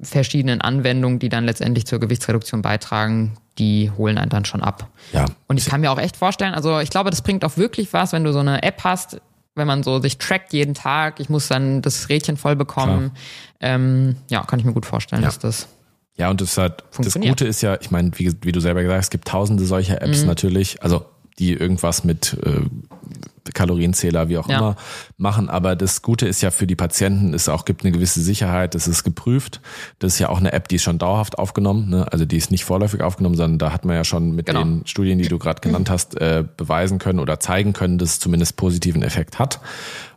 [0.00, 4.88] verschiedenen Anwendungen, die dann letztendlich zur Gewichtsreduktion beitragen, die holen einen dann schon ab.
[5.12, 5.26] Ja.
[5.46, 8.12] Und ich kann mir auch echt vorstellen, also ich glaube, das bringt auch wirklich was,
[8.12, 9.20] wenn du so eine App hast,
[9.54, 13.12] wenn man so sich trackt jeden Tag, ich muss dann das Rädchen voll bekommen.
[13.60, 15.28] Ähm, ja, kann ich mir gut vorstellen, Ja.
[15.28, 15.68] dass das.
[16.16, 17.14] Ja, und das, hat, das.
[17.14, 19.94] Gute ist ja, ich meine, wie, wie du selber gesagt hast, es gibt tausende solcher
[19.94, 20.08] Mhm.
[20.08, 21.04] Apps natürlich, also
[21.42, 22.60] die irgendwas mit äh,
[23.54, 24.58] Kalorienzähler, wie auch Ja.
[24.58, 24.76] immer,
[25.16, 25.50] machen.
[25.50, 28.86] Aber das Gute ist ja für die Patienten, es auch gibt eine gewisse Sicherheit, es
[28.86, 29.60] ist geprüft.
[29.98, 32.06] Das ist ja auch eine App, die ist schon dauerhaft aufgenommen, ne?
[32.12, 34.62] also die ist nicht vorläufig aufgenommen, sondern da hat man ja schon mit Genau.
[34.62, 38.20] den Studien, die du gerade genannt hast, äh, beweisen können oder zeigen können, dass es
[38.20, 39.60] zumindest positiven Effekt hat.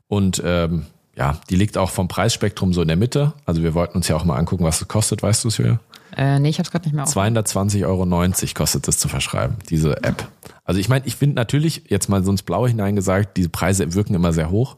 [0.07, 0.85] Und ähm,
[1.17, 3.33] ja, die liegt auch vom Preisspektrum so in der Mitte.
[3.45, 5.79] Also wir wollten uns ja auch mal angucken, was es kostet, weißt du es wieder?
[6.17, 7.15] Äh, nee, ich hab's gerade nicht mehr auf.
[7.15, 10.27] 220,90 Euro kostet es zu verschreiben, diese App.
[10.63, 14.13] Also ich meine, ich finde natürlich, jetzt mal so ins Blaue hineingesagt, diese Preise wirken
[14.13, 14.77] immer sehr hoch.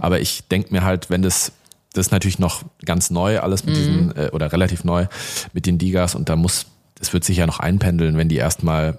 [0.00, 1.52] Aber ich denke mir halt, wenn das,
[1.92, 5.06] das ist natürlich noch ganz neu, alles mit diesen, äh, oder relativ neu
[5.52, 6.66] mit den Digas und da muss,
[6.96, 8.98] das wird sich ja noch einpendeln, wenn die erstmal,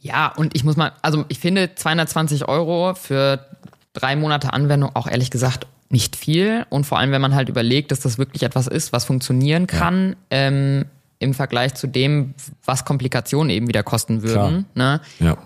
[0.00, 3.44] Ja, und ich muss mal, also ich finde 220 Euro für
[3.92, 6.66] drei Monate Anwendung auch ehrlich gesagt nicht viel.
[6.68, 10.16] Und vor allem, wenn man halt überlegt, dass das wirklich etwas ist, was funktionieren kann,
[10.30, 10.86] ähm,
[11.18, 14.66] im Vergleich zu dem, was Komplikationen eben wieder kosten würden.
[14.74, 15.00] Ne?
[15.20, 15.36] ja,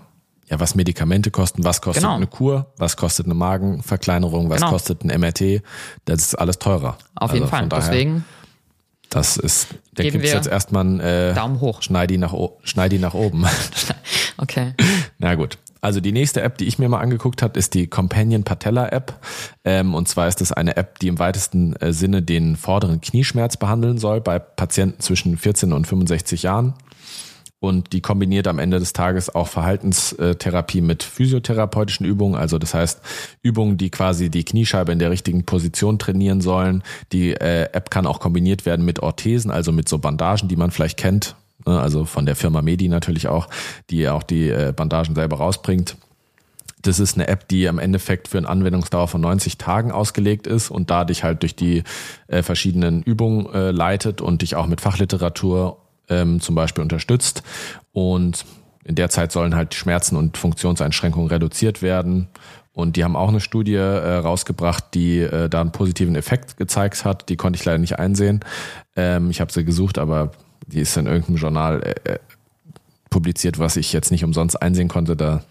[0.49, 2.15] ja, was Medikamente kosten, was kostet Genau.
[2.15, 4.71] eine Kur, was kostet eine Magenverkleinerung, was Genau.
[4.71, 5.61] kostet ein MRT,
[6.05, 6.97] das ist alles teurer.
[7.15, 7.59] Auf jeden Also Fall.
[7.61, 8.25] von daher- Deswegen
[9.09, 11.81] Das ist, da gibt's wir jetzt erstmal ein äh, Daumen hoch.
[11.81, 13.45] Schneidi nach, Schneidi nach oben.
[14.37, 14.73] Okay.
[15.21, 15.57] Na gut.
[15.81, 19.19] Also die nächste App, die ich mir mal angeguckt habe, ist die Companion Patella App.
[19.63, 23.57] Ähm, und zwar ist das eine App, die im weitesten äh, Sinne den vorderen Knieschmerz
[23.57, 26.73] behandeln soll bei Patienten zwischen 14 und 65 Jahren.
[27.59, 32.35] Und die kombiniert am Ende des Tages auch Verhaltenstherapie mit physiotherapeutischen Übungen.
[32.35, 33.01] Also das heißt
[33.43, 36.81] Übungen, die quasi die Kniescheibe in der richtigen Position trainieren sollen.
[37.11, 40.71] Die äh, App kann auch kombiniert werden mit Orthesen, also mit so Bandagen, die man
[40.71, 41.35] vielleicht kennt.
[41.65, 41.79] Ne?
[41.79, 43.47] Also von der Firma Medi natürlich auch,
[43.89, 45.97] die auch die äh, Bandagen selber rausbringt.
[46.81, 50.71] Das ist eine App, die am Endeffekt für eine Anwendungsdauer von 90 Tagen ausgelegt ist
[50.71, 51.83] und da dich halt durch die
[52.27, 55.77] äh, verschiedenen Übungen äh, leitet und dich auch mit Fachliteratur
[56.09, 57.43] ähm, zum Beispiel unterstützt.
[57.91, 58.45] Und
[58.83, 62.29] in der Zeit sollen halt die Schmerzen und Funktionseinschränkungen reduziert werden.
[62.73, 67.03] Und die haben auch eine Studie äh, rausgebracht, die äh, da einen positiven Effekt gezeigt
[67.05, 67.29] hat.
[67.29, 68.39] Die konnte ich leider nicht einsehen.
[68.95, 70.31] Ähm, ich habe sie gesucht, aber
[70.67, 72.19] die ist in irgendeinem Journal äh, äh,
[73.09, 75.15] publiziert, was ich jetzt nicht umsonst einsehen konnte.
[75.15, 75.43] Da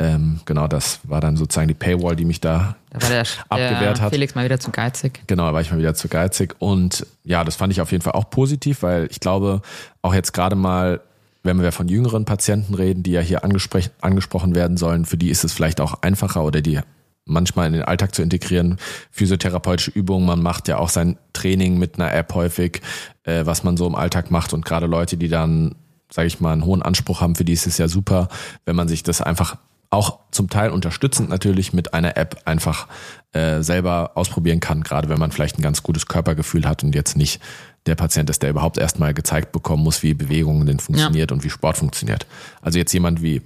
[0.00, 4.00] ähm, genau, das war dann sozusagen die Paywall, die mich da Da war der, Abgewehrt
[4.00, 4.12] hat.
[4.12, 5.22] Felix mal wieder zu geizig.
[5.26, 6.54] Genau, da war ich mal wieder zu geizig.
[6.60, 9.60] Und ja, das fand ich auf jeden Fall auch positiv, weil ich glaube,
[10.02, 11.00] auch jetzt gerade mal,
[11.42, 15.30] wenn wir von jüngeren Patienten reden, die ja hier angespre- angesprochen werden sollen, für die
[15.30, 16.78] ist es vielleicht auch einfacher oder die
[17.28, 18.78] manchmal in den Alltag zu integrieren.
[19.10, 22.82] Physiotherapeutische Übungen, man macht ja auch sein Training mit einer App häufig,
[23.24, 24.52] äh, was man so im Alltag macht.
[24.52, 25.74] Und gerade Leute, die dann,
[26.10, 28.28] sage ich mal, einen hohen Anspruch haben, für die ist es ja super,
[28.64, 29.56] wenn man sich das einfach
[29.90, 32.88] auch zum Teil unterstützend natürlich mit einer App einfach
[33.32, 37.16] äh, selber ausprobieren kann, gerade wenn man vielleicht ein ganz gutes Körpergefühl hat und jetzt
[37.16, 37.40] nicht
[37.86, 41.50] der Patient ist, der überhaupt erstmal gezeigt bekommen muss, wie Bewegungen denn funktioniert und wie
[41.50, 42.26] Sport funktioniert.
[42.60, 43.40] Also jetzt jemand wie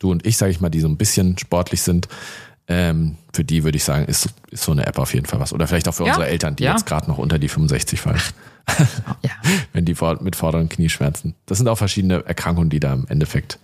[0.00, 2.08] du und ich, sage ich mal, die so ein bisschen sportlich sind,
[2.68, 5.52] ähm, für die würde ich sagen, ist, ist so eine App auf jeden Fall was.
[5.52, 6.72] Oder vielleicht auch für Ja, unsere Eltern, die ja.
[6.72, 8.20] jetzt gerade noch unter die 65 fallen,
[9.22, 9.30] Ja.
[9.72, 11.34] wenn die vor- mit vorderen Knieschmerzen.
[11.46, 13.58] Das sind auch verschiedene Erkrankungen, die da im Endeffekt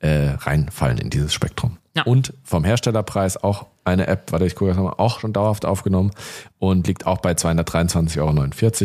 [0.00, 1.76] äh, reinfallen in dieses Spektrum.
[1.96, 2.02] Ja.
[2.04, 6.10] Und vom Herstellerpreis auch eine App, warte, ich gucke jetzt nochmal, auch schon dauerhaft aufgenommen
[6.58, 8.18] und liegt auch bei 223,49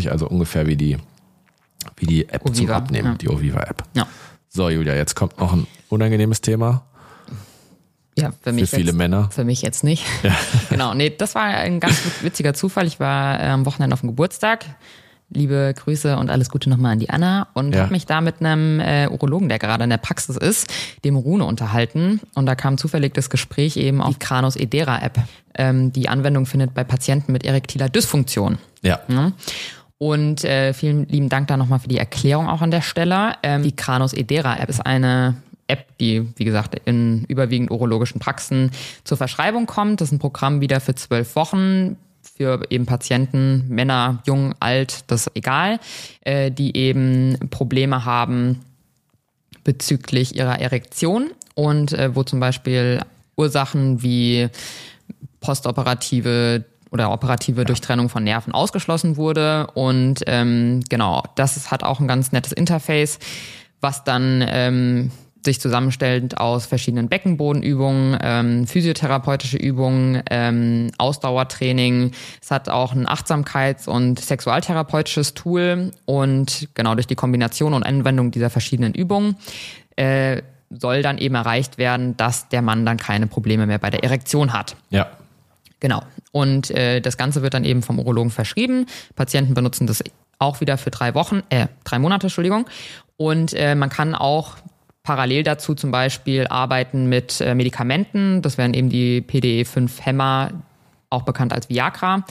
[0.05, 0.97] Euro, also ungefähr wie die,
[1.95, 3.15] wie die App zum Oviva, Abnehmen, ja.
[3.15, 3.83] die Oviva-App.
[3.95, 4.05] Ja.
[4.49, 6.83] So, Julia, jetzt kommt noch ein unangenehmes Thema
[8.17, 9.29] Ja, für, mich für viele jetzt, Männer.
[9.31, 10.05] Für mich jetzt nicht.
[10.69, 12.87] genau, nee, das war ein ganz witziger Zufall.
[12.87, 14.65] Ich war äh, am Wochenende auf dem Geburtstag.
[15.29, 17.81] Liebe Grüße und alles Gute nochmal an die Anna und Ja.
[17.81, 21.43] habe mich da mit einem äh, Urologen, der gerade in der Praxis ist, dem Rune
[21.43, 22.21] unterhalten.
[22.33, 25.19] Und da kam zufällig das Gespräch eben auf die Kranos Edera App.
[25.55, 28.57] Ähm, die Anwendung findet bei Patienten mit erektiler Dysfunktion.
[28.83, 28.99] Ja.
[29.09, 29.33] Ne?
[29.97, 33.33] Und äh, vielen lieben Dank da nochmal für die Erklärung auch an der Stelle.
[33.43, 35.35] Ähm, die Kranos Edera App ist eine
[35.67, 38.71] App, die, wie gesagt, in überwiegend urologischen Praxen
[39.03, 40.01] zur Verschreibung kommt.
[40.01, 41.97] Das ist ein Programm wieder für zwölf Wochen
[42.37, 45.79] für eben Patienten, Männer, jung, alt, das ist egal,
[46.21, 48.59] äh, die eben Probleme haben
[49.63, 53.01] bezüglich ihrer Erektion und äh, wo zum Beispiel
[53.35, 54.49] Ursachen wie
[55.39, 59.67] postoperative oder operative Durchtrennung von Nerven ausgeschlossen wurde.
[59.73, 63.19] Und ähm, genau, das ist, hat auch ein ganz nettes Interface,
[63.81, 65.11] was dann ähm,
[65.43, 72.11] sich zusammenstellend aus verschiedenen Beckenbodenübungen, ähm, physiotherapeutische Übungen, ähm, Ausdauertraining.
[72.41, 78.31] Es hat auch ein Achtsamkeits- und sexualtherapeutisches Tool und genau durch die Kombination und Anwendung
[78.31, 79.37] dieser verschiedenen Übungen
[79.95, 84.03] äh, soll dann eben erreicht werden, dass der Mann dann keine Probleme mehr bei der
[84.03, 84.75] Erektion hat.
[84.89, 85.07] Ja.
[85.79, 86.01] Genau.
[86.31, 88.87] Und äh, das Ganze wird dann eben vom Urologen verschrieben.
[89.15, 90.03] Patienten benutzen das
[90.39, 92.67] auch wieder für drei Wochen, äh, drei Monate, Entschuldigung.
[93.15, 94.57] Und äh, man kann auch
[95.07, 98.41] parallel dazu zum Beispiel arbeiten mit äh, Medikamenten.
[98.41, 100.51] Das wären eben die PDE5-Hämmer,
[101.09, 102.25] auch bekannt als Viagra.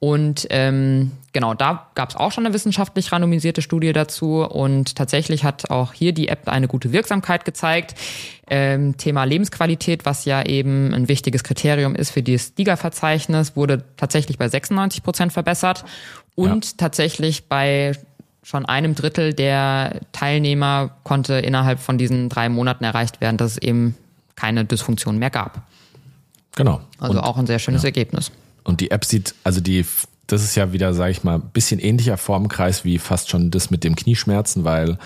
[0.00, 4.42] Und ähm, genau, da gab es auch schon eine wissenschaftlich randomisierte Studie dazu.
[4.42, 7.94] Und tatsächlich hat auch hier die App eine gute Wirksamkeit gezeigt.
[8.50, 14.36] Ähm, Thema Lebensqualität, was ja eben ein wichtiges Kriterium ist für dieses DIGA-Verzeichnis, wurde tatsächlich
[14.36, 15.84] bei 96 Prozent verbessert.
[16.34, 16.70] Und ja.
[16.76, 17.92] tatsächlich bei
[18.46, 23.58] schon einem Drittel der Teilnehmer konnte innerhalb von diesen drei Monaten erreicht werden, dass es
[23.58, 23.96] eben
[24.36, 25.62] keine Dysfunktion mehr gab.
[26.54, 26.80] Genau.
[27.00, 27.88] Also und, auch ein sehr schönes ja.
[27.88, 28.30] Ergebnis.
[28.62, 29.84] Und die App sieht, also die,
[30.28, 33.70] das ist ja wieder, sage ich mal, ein bisschen ähnlicher Formkreis wie fast schon das
[33.70, 34.96] mit dem Knieschmerzen, weil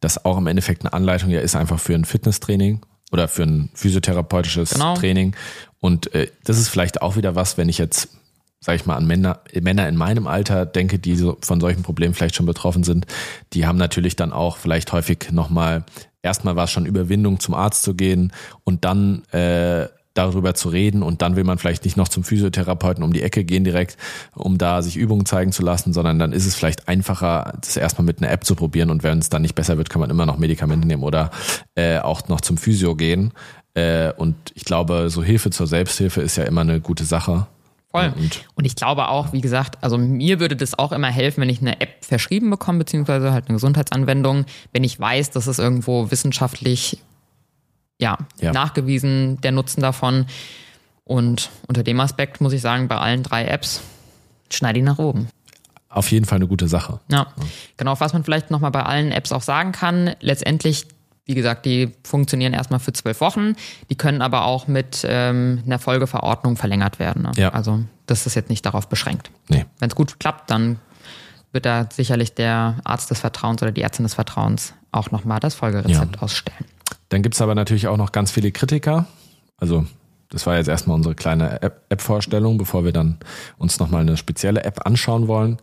[0.00, 2.82] das auch im Endeffekt eine Anleitung ja ist einfach für ein Fitnesstraining
[3.12, 4.94] oder für ein physiotherapeutisches genau.
[4.94, 5.34] Training.
[5.80, 8.10] Und äh, das ist vielleicht auch wieder was, wenn ich jetzt,
[8.60, 12.14] sage ich mal, an Männer, Männer in meinem Alter denke, die so von solchen Problemen
[12.14, 13.06] vielleicht schon betroffen sind,
[13.54, 15.84] die haben natürlich dann auch vielleicht häufig nochmal,
[16.22, 18.32] erstmal war es schon Überwindung, zum Arzt zu gehen
[18.64, 23.02] und dann äh, darüber zu reden und dann will man vielleicht nicht noch zum Physiotherapeuten
[23.02, 23.96] um die Ecke gehen direkt,
[24.34, 28.04] um da sich Übungen zeigen zu lassen, sondern dann ist es vielleicht einfacher, das erstmal
[28.04, 30.26] mit einer App zu probieren und wenn es dann nicht besser wird, kann man immer
[30.26, 31.30] noch Medikamente nehmen oder
[31.76, 33.32] äh, auch noch zum Physio gehen.
[33.74, 37.46] Äh, und ich glaube, so Hilfe zur Selbsthilfe ist ja immer eine gute Sache.
[37.90, 38.12] Voll.
[38.16, 41.48] Und, und ich glaube auch, wie gesagt, also mir würde das auch immer helfen, wenn
[41.48, 46.10] ich eine App verschrieben bekomme, beziehungsweise halt eine Gesundheitsanwendung, wenn ich weiß, dass es irgendwo
[46.10, 46.98] wissenschaftlich
[47.98, 50.26] ja, ja, nachgewiesen, der Nutzen davon.
[51.04, 53.82] Und unter dem Aspekt muss ich sagen, bei allen drei Apps
[54.50, 55.28] schneide ich nach oben.
[55.88, 57.00] Auf jeden Fall eine gute Sache.
[57.10, 57.26] Ja,
[57.76, 57.98] genau.
[57.98, 60.86] Was man vielleicht nochmal bei allen Apps auch sagen kann, letztendlich,
[61.30, 63.54] wie gesagt, die funktionieren erstmal für zwölf Wochen.
[63.88, 67.22] Die können aber auch mit ähm, einer Folgeverordnung verlängert werden.
[67.22, 67.30] Ne?
[67.36, 67.50] Ja.
[67.50, 69.30] Also das ist jetzt nicht darauf beschränkt.
[69.48, 69.64] Nee.
[69.78, 70.80] Wenn es gut klappt, dann
[71.52, 75.54] wird da sicherlich der Arzt des Vertrauens oder die Ärztin des Vertrauens auch nochmal das
[75.54, 76.22] Folgerezept ja.
[76.22, 76.64] ausstellen.
[77.10, 79.06] Dann gibt's aber natürlich auch noch ganz viele Kritiker.
[79.56, 79.86] Also
[80.30, 83.18] das war jetzt erstmal unsere kleine App-Vorstellung, bevor wir dann
[83.58, 85.58] uns nochmal eine spezielle App anschauen wollen.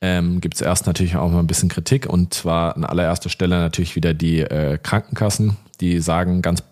[0.00, 3.58] Ähm, gibt es erst natürlich auch mal ein bisschen Kritik und zwar an allererster Stelle
[3.58, 6.62] natürlich wieder die äh, Krankenkassen, die sagen ganz,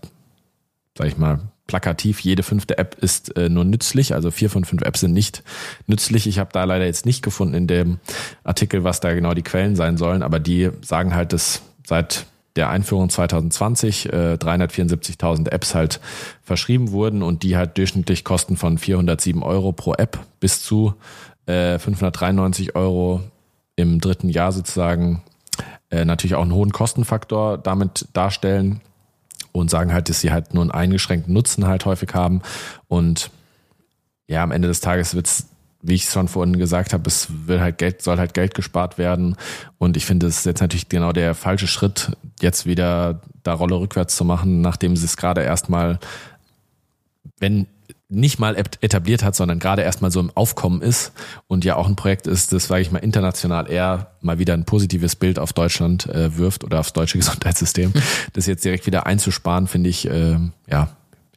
[0.97, 4.83] sag ich mal, plakativ, jede fünfte App ist äh, nur nützlich, also vier von fünf
[4.83, 5.43] Apps sind nicht
[5.87, 6.27] nützlich.
[6.27, 7.99] Ich habe da leider jetzt nicht gefunden in dem
[8.45, 12.71] Artikel, was da genau die Quellen sein sollen, aber die sagen halt, dass seit der
[12.71, 16.01] Einführung 2020 äh, 374.000 Apps halt
[16.43, 20.95] verschrieben wurden und die halt durchschnittlich kosten von 407 Euro pro App bis zu
[21.47, 23.23] äh, 593 Euro
[23.77, 25.23] im dritten Jahr sozusagen
[25.91, 28.81] äh, natürlich auch einen hohen Kostenfaktor damit darstellen
[29.53, 32.43] und sagen halt, dass sie halt nur einen eingeschränkten Nutzen halt häufig haben.
[32.89, 33.31] Und
[34.29, 35.47] ja, am Ende des Tages wird es
[35.83, 39.37] wie ich schon vorhin gesagt habe, es will halt Geld, soll halt Geld gespart werden.
[39.79, 43.77] Und ich finde, es ist jetzt natürlich genau der falsche Schritt, jetzt wieder da Rolle
[43.77, 45.99] rückwärts zu machen, nachdem sie es gerade erstmal,
[47.39, 47.67] wenn
[48.09, 51.13] nicht mal etabliert hat, sondern gerade erstmal so im Aufkommen ist
[51.49, 54.65] und ja auch ein Projekt ist, das, sage ich mal, international eher mal wieder ein
[54.65, 57.93] positives Bild auf Deutschland äh, wirft oder aufs deutsche Gesundheitssystem.
[58.33, 60.39] Das jetzt direkt wieder einzusparen, finde ich äh,
[60.71, 60.89] ja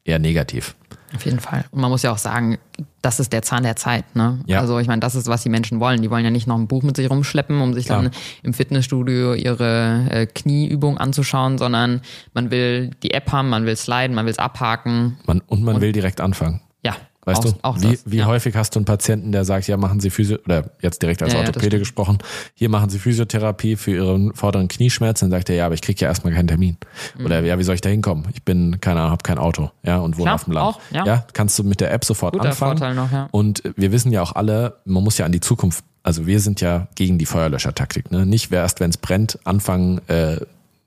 [0.03, 0.75] eher negativ.
[1.15, 1.65] Auf jeden Fall.
[1.71, 2.59] Und man muss ja auch sagen,
[3.01, 4.15] das ist der Zahn der Zeit.
[4.15, 4.39] Ne?
[4.45, 4.59] Ja.
[4.59, 6.01] Also ich meine, das ist, was die Menschen wollen.
[6.01, 8.03] Die wollen ja nicht noch ein Buch mit sich rumschleppen, um sich Klar.
[8.03, 8.11] dann
[8.43, 12.01] im Fitnessstudio ihre äh, Knieübung anzuschauen, sondern
[12.33, 15.17] man will die App haben, man will sliden, man will es abhaken.
[15.25, 16.61] Man, und man und, will direkt anfangen.
[17.29, 18.25] Weißt auch, du, auch wie, das, wie ja.
[18.25, 21.33] häufig hast du einen Patienten, der sagt, ja, machen Sie Physio, oder jetzt direkt als
[21.33, 22.17] ja, Orthopäde ja, gesprochen,
[22.55, 26.01] hier machen Sie Physiotherapie für Ihren vorderen Knieschmerzen, dann sagt er, ja, aber ich kriege
[26.01, 26.77] ja erstmal keinen Termin.
[27.17, 27.25] Mhm.
[27.25, 28.27] Oder ja, wie soll ich da hinkommen?
[28.33, 30.67] Ich bin, keine Ahnung, habe kein Auto, ja, und wohne Klar, auf dem Land.
[30.67, 31.05] Auch, ja.
[31.05, 32.77] ja, kannst du mit der App sofort Guter anfangen.
[32.77, 33.27] Vorteil noch, ja.
[33.31, 36.61] Und wir wissen ja auch alle, man muss ja an die Zukunft, also wir sind
[36.61, 38.25] ja gegen die Feuerlöschertaktik, ne?
[38.25, 40.37] Nicht erst, wenn es brennt, anfangen, äh,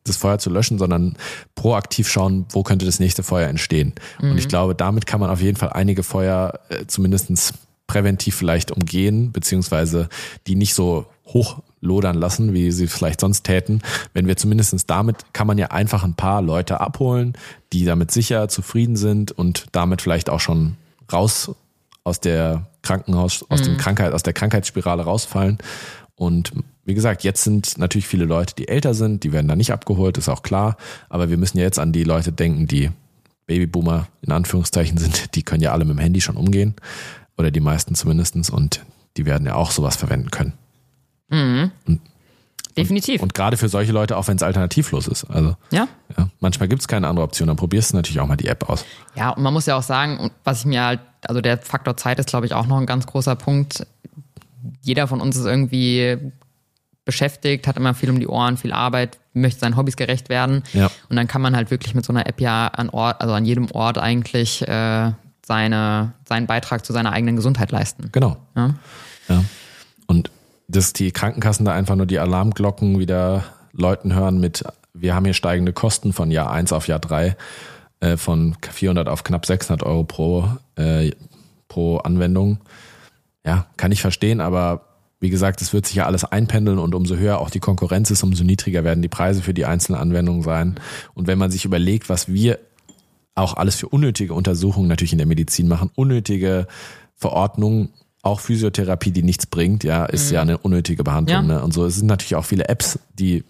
[0.05, 1.17] das Feuer zu löschen, sondern
[1.55, 3.95] proaktiv schauen, wo könnte das nächste Feuer entstehen.
[4.21, 4.33] Mhm.
[4.33, 4.51] Und ich mhm.
[4.51, 7.55] glaube, damit kann man auf jeden Fall einige Feuer äh, zumindestens
[7.87, 10.09] präventiv vielleicht umgehen, beziehungsweise
[10.47, 13.83] die nicht so hoch lodern lassen, wie sie vielleicht sonst täten.
[14.15, 17.35] Wenn wir zumindestens damit, kann man ja einfach ein paar Leute abholen,
[17.73, 20.77] die damit sicher zufrieden sind und damit vielleicht auch schon
[21.13, 21.51] raus
[22.05, 23.65] aus der Krankenhaus, aus mhm.
[23.65, 25.59] dem Krankheit, aus der Krankheitsspirale rausfallen.
[26.15, 26.53] Und
[26.85, 30.19] wie gesagt, jetzt sind natürlich viele Leute, die älter sind, die werden da nicht abgeholt,
[30.19, 30.77] ist auch klar.
[31.09, 32.91] Aber wir müssen ja jetzt an die Leute denken, die
[33.47, 35.35] Babyboomer in Anführungszeichen sind.
[35.35, 36.75] Die können ja alle mit dem Handy schon umgehen.
[37.39, 38.85] Oder die meisten zumindestens Und
[39.17, 40.55] die werden ja auch sowas verwenden können.
[41.29, 41.71] Mhm.
[41.87, 42.01] Und,
[42.77, 43.21] Definitiv.
[43.21, 45.25] Und, und, gerade für solche Leute, auch wenn es alternativlos ist.
[45.25, 45.89] Also ja.
[46.17, 48.69] ja manchmal gibt es keine andere Option, dann probierst du natürlich auch mal die App
[48.69, 48.85] aus.
[49.15, 52.19] Ja, und man muss ja auch sagen, was ich mir halt, also der Faktor Zeit
[52.19, 53.87] ist, glaube ich, auch noch ein ganz großer Punkt.
[54.81, 56.33] Jeder von uns ist irgendwie
[57.05, 60.63] beschäftigt, hat immer viel um die Ohren, viel Arbeit, möchte seinen Hobbys gerecht werden.
[60.73, 60.91] Ja.
[61.09, 63.45] Und dann kann man halt wirklich mit so einer App ja an Ort, also an
[63.45, 65.13] jedem Ort eigentlich äh,
[65.45, 68.11] seine, seinen Beitrag zu seiner eigenen Gesundheit leisten.
[68.13, 68.37] Genau.
[68.55, 68.75] Ja.
[69.29, 69.45] ja.
[70.07, 70.31] Und
[70.69, 75.35] dass die Krankenkassen da einfach nur die Alarmglocken wieder läuten hören mit, wir haben hier
[75.35, 77.37] steigende Kosten von Jahr 1 auf Jahr 3
[78.01, 81.11] äh, von 400 auf knapp 600 Euro pro, äh,
[81.69, 82.59] pro Anwendung.
[83.45, 84.92] Ja, kann ich verstehen, aber
[85.23, 88.25] wie gesagt, es wird sich ja alles einpendeln und umso höher auch die Konkurrenz ist,
[88.25, 90.81] umso niedriger werden die Preise für die einzelnen Anwendungen sein.
[91.15, 92.59] Und wenn man sich überlegt, was wir
[93.37, 96.67] auch alles für unnötige Untersuchungen natürlich in der Medizin machen, unnötige
[97.15, 97.91] Verordnungen,
[98.23, 100.35] auch Physiotherapie, die nichts bringt, ja, ist mhm.
[100.35, 101.49] ja eine unnötige Behandlung.
[101.49, 101.55] Ja.
[101.55, 101.63] Ne?
[101.63, 103.45] Und so es sind natürlich auch viele Apps, die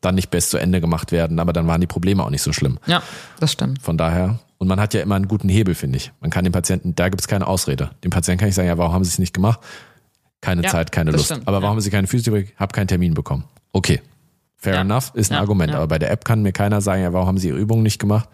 [0.00, 2.52] dann nicht bis zu Ende gemacht werden, aber dann waren die Probleme auch nicht so
[2.52, 2.78] schlimm.
[2.86, 3.02] Ja,
[3.40, 3.82] das stimmt.
[3.82, 6.12] Von daher, und man hat ja immer einen guten Hebel, finde ich.
[6.20, 7.90] Man kann dem Patienten, da gibt es keine Ausrede.
[8.04, 9.60] Dem Patienten kann ich sagen, ja, warum haben sie es nicht gemacht?
[10.46, 11.24] Keine ja, Zeit, keine Lust.
[11.24, 11.70] Stimmt, aber warum ja.
[11.70, 12.52] haben Sie keine Physiotherapie?
[12.56, 13.44] Hab keinen Termin bekommen.
[13.72, 14.00] Okay.
[14.56, 14.80] Fair ja.
[14.82, 15.74] enough, ist ein Argument.
[15.74, 17.98] Aber bei der App kann mir keiner sagen, ja, warum haben Sie Ihre Übungen nicht
[17.98, 18.28] gemacht?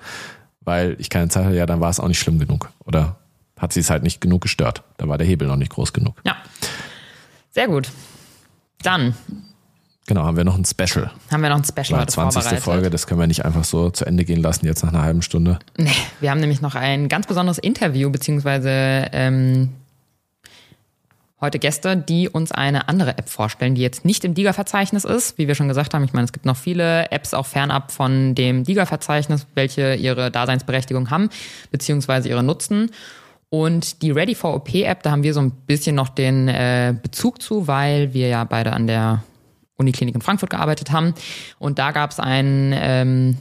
[0.60, 2.70] Weil ich keine Zeit hatte, ja, dann war es auch nicht schlimm genug.
[2.84, 3.16] Oder
[3.58, 4.82] hat sie es halt nicht genug gestört.
[4.98, 6.20] Da war der Hebel noch nicht groß genug.
[6.24, 6.36] Ja.
[7.50, 7.90] Sehr gut.
[8.82, 9.14] Dann.
[10.06, 11.10] Genau, haben wir noch ein Special.
[11.30, 12.58] Haben wir noch ein Special heute 20.
[12.58, 15.22] Folge, das können wir nicht einfach so zu Ende gehen lassen, jetzt nach einer halben
[15.22, 15.60] Stunde.
[15.78, 18.68] Nee, wir haben nämlich noch ein ganz besonderes Interview, beziehungsweise
[19.12, 19.70] ähm,
[21.42, 25.36] heute Gäste, die uns eine andere App vorstellen, die jetzt nicht im DIGA-Verzeichnis ist.
[25.36, 28.34] Wie wir schon gesagt haben, ich meine, es gibt noch viele Apps auch fernab von
[28.34, 31.28] dem DIGA-Verzeichnis, welche ihre Daseinsberechtigung haben,
[31.70, 32.90] beziehungsweise ihre Nutzen.
[33.50, 36.94] Und die Ready for OP App, da haben wir so ein bisschen noch den äh,
[37.02, 39.22] Bezug zu, weil wir ja beide an der
[39.76, 41.12] Uniklinik in Frankfurt gearbeitet haben.
[41.58, 43.36] Und da gab es einen ähm,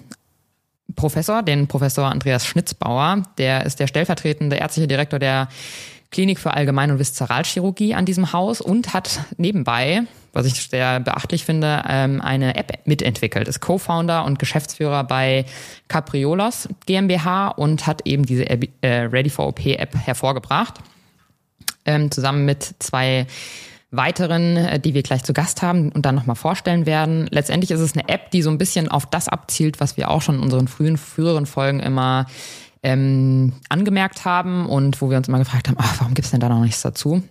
[0.96, 5.48] Professor, den Professor Andreas Schnitzbauer, der ist der stellvertretende ärztliche Direktor der
[6.12, 11.46] Klinik für Allgemein- und Viszeralchirurgie an diesem Haus und hat nebenbei, was ich sehr beachtlich
[11.46, 13.48] finde, ähm, eine App mitentwickelt.
[13.48, 15.46] Ist Co-Founder und Geschäftsführer bei
[15.88, 20.80] Capriolos GmbH und hat eben diese äh, Ready for OP App hervorgebracht.
[21.86, 23.26] Ähm, zusammen mit zwei
[23.92, 27.28] weiteren, äh, die wir gleich zu Gast haben und dann nochmal vorstellen werden.
[27.30, 30.22] Letztendlich ist es eine App, die so ein bisschen auf das abzielt, was wir auch
[30.22, 32.26] schon in unseren frühen, früheren Folgen immer
[32.84, 36.50] ähm, angemerkt haben und wo wir uns immer gefragt haben, ach, warum gibt's denn da
[36.50, 37.24] noch nichts dazu?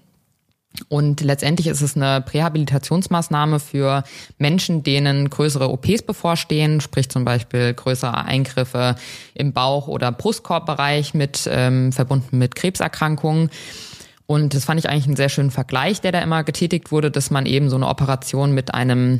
[0.89, 4.05] Und letztendlich ist es eine Prähabilitationsmaßnahme für
[4.39, 8.95] Menschen, denen größere OPs bevorstehen, sprich zum Beispiel größere Eingriffe
[9.35, 13.51] im Bauch- oder Brustkorbbereich mit ähm, verbunden mit Krebserkrankungen.
[14.27, 17.33] Und das fand ich eigentlich einen sehr schönen Vergleich, der da immer getätigt wurde, dass
[17.33, 19.19] man eben so eine Operation mit einem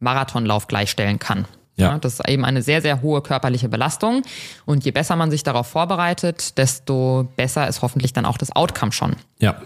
[0.00, 1.46] Marathonlauf gleichstellen kann.
[1.76, 1.98] Ja.
[1.98, 4.22] Das ist eben eine sehr, sehr hohe körperliche Belastung.
[4.66, 8.92] Und je besser man sich darauf vorbereitet, desto besser ist hoffentlich dann auch das Outcome
[8.92, 9.16] schon.
[9.38, 9.56] Ja.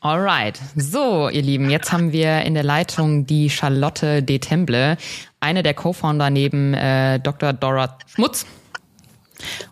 [0.00, 0.60] Alright.
[0.76, 4.98] So, ihr Lieben, jetzt haben wir in der Leitung die Charlotte de Temble,
[5.40, 7.52] eine der Co-Founder neben äh, Dr.
[7.52, 8.46] Dora Schmutz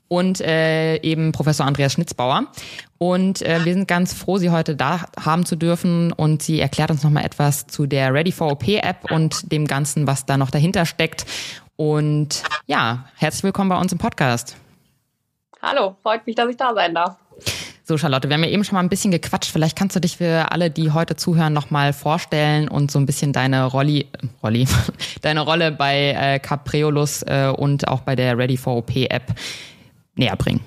[0.09, 2.47] und äh, eben Professor Andreas Schnitzbauer.
[2.99, 6.12] Und äh, wir sind ganz froh, Sie heute da haben zu dürfen.
[6.12, 10.07] Und sie erklärt uns nochmal etwas zu der Ready for OP App und dem Ganzen,
[10.07, 11.27] was da noch dahinter steckt
[11.76, 14.56] und ja, herzlich willkommen bei uns im Podcast.
[15.62, 17.16] Hallo, freut mich, dass ich da sein darf.
[17.87, 19.50] So, Charlotte, wir haben ja eben schon mal ein bisschen gequatscht.
[19.50, 23.32] Vielleicht kannst du dich für alle, die heute zuhören, nochmal vorstellen und so ein bisschen
[23.32, 24.08] deine Rolli,
[24.42, 24.66] Rolli,
[25.22, 29.34] deine Rolle bei äh, Capreolus äh, und auch bei der Ready for OP App
[30.14, 30.64] näher bringen.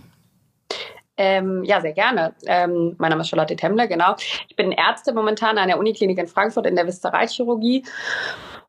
[1.17, 2.33] Ähm, ja, sehr gerne.
[2.45, 4.15] Ähm, mein Name ist Charlotte Temmler, genau.
[4.47, 7.83] Ich bin Ärzte momentan an der Uniklinik in Frankfurt in der Viszeralchirurgie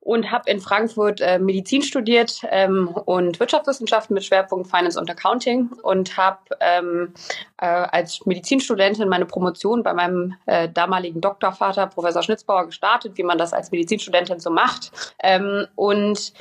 [0.09, 5.69] und habe in Frankfurt äh, Medizin studiert ähm, und Wirtschaftswissenschaften mit Schwerpunkt Finance und Accounting
[5.83, 7.13] und habe ähm,
[7.59, 13.37] äh, als Medizinstudentin meine Promotion bei meinem äh, damaligen Doktorvater Professor Schnitzbauer gestartet, wie man
[13.37, 14.93] das als Medizinstudentin so macht.
[15.23, 16.33] Ähm, und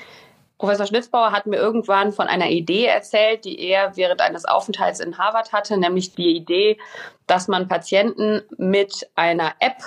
[0.60, 5.18] Professor Schnitzbauer hat mir irgendwann von einer Idee erzählt, die er während eines Aufenthalts in
[5.18, 6.78] Harvard hatte, nämlich die Idee,
[7.26, 9.84] dass man Patienten mit einer App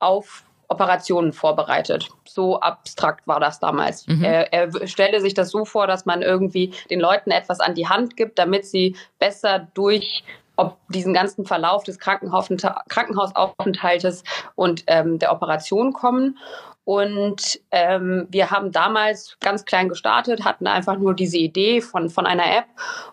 [0.00, 2.08] auf Operationen vorbereitet.
[2.24, 4.06] So abstrakt war das damals.
[4.06, 4.24] Mhm.
[4.24, 7.88] Er, er stelle sich das so vor, dass man irgendwie den Leuten etwas an die
[7.88, 10.24] Hand gibt, damit sie besser durch
[10.58, 14.24] ob diesen ganzen Verlauf des Krankenhausaufenthaltes
[14.54, 16.38] und ähm, der Operation kommen.
[16.84, 22.26] Und ähm, wir haben damals ganz klein gestartet, hatten einfach nur diese Idee von, von
[22.26, 22.66] einer App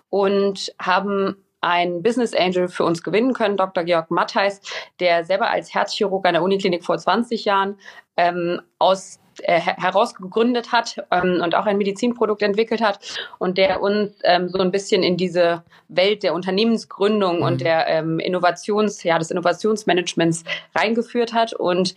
[0.10, 3.84] und haben einen Business Angel für uns gewinnen können, Dr.
[3.84, 4.62] Georg Mattheis,
[5.00, 7.78] der selber als Herzchirurg an der Uniklinik vor 20 Jahren
[8.18, 13.00] ähm, aus äh, herausgegründet hat ähm, und auch ein Medizinprodukt entwickelt hat
[13.40, 17.44] und der uns ähm, so ein bisschen in diese Welt der Unternehmensgründung mhm.
[17.44, 20.44] und der ähm, Innovations, ja, des Innovationsmanagements
[20.76, 21.96] reingeführt hat und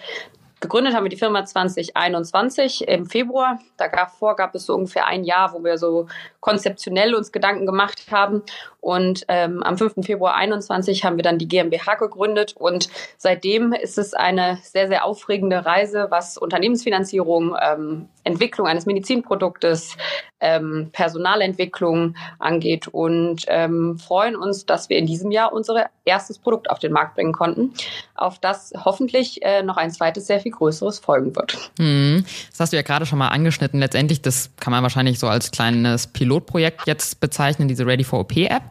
[0.61, 3.59] Gegründet haben wir die Firma 2021 im Februar.
[3.77, 6.07] Davor gab es so ungefähr ein Jahr, wo wir so
[6.41, 8.43] konzeptionell uns Gedanken gemacht haben.
[8.87, 10.07] Und ähm, am 5.
[10.07, 12.55] Februar 21 haben wir dann die GmbH gegründet.
[12.57, 19.97] Und seitdem ist es eine sehr, sehr aufregende Reise, was Unternehmensfinanzierung, ähm, Entwicklung eines Medizinproduktes,
[20.39, 22.87] ähm, Personalentwicklung angeht.
[22.87, 27.17] Und ähm, freuen uns, dass wir in diesem Jahr unser erstes Produkt auf den Markt
[27.17, 27.75] bringen konnten,
[28.15, 31.73] auf das hoffentlich äh, noch ein zweites, sehr viel größeres folgen wird.
[31.81, 32.25] Hm.
[32.51, 33.81] Das hast du ja gerade schon mal angeschnitten.
[33.81, 38.37] Letztendlich, das kann man wahrscheinlich so als kleines Pilotprojekt jetzt bezeichnen, diese Ready for OP
[38.37, 38.63] App.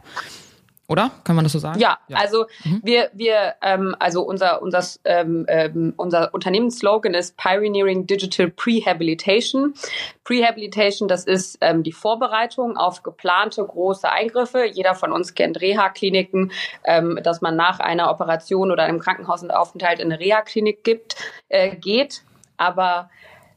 [0.88, 1.10] Oder?
[1.24, 1.80] Kann man das so sagen?
[1.80, 2.18] Ja, ja.
[2.18, 2.80] also mhm.
[2.84, 9.74] wir, wir, ähm, also unser, unser, ähm, ähm, unser Unternehmensslogan ist Pioneering Digital Prehabilitation.
[10.22, 14.64] Prehabilitation, das ist ähm, die Vorbereitung auf geplante große Eingriffe.
[14.64, 16.52] Jeder von uns kennt Reha-Kliniken,
[16.84, 21.16] ähm, dass man nach einer Operation oder einem Krankenhausaufenthalt in eine Reha-Klinik gibt,
[21.48, 22.22] äh, geht.
[22.58, 23.10] Aber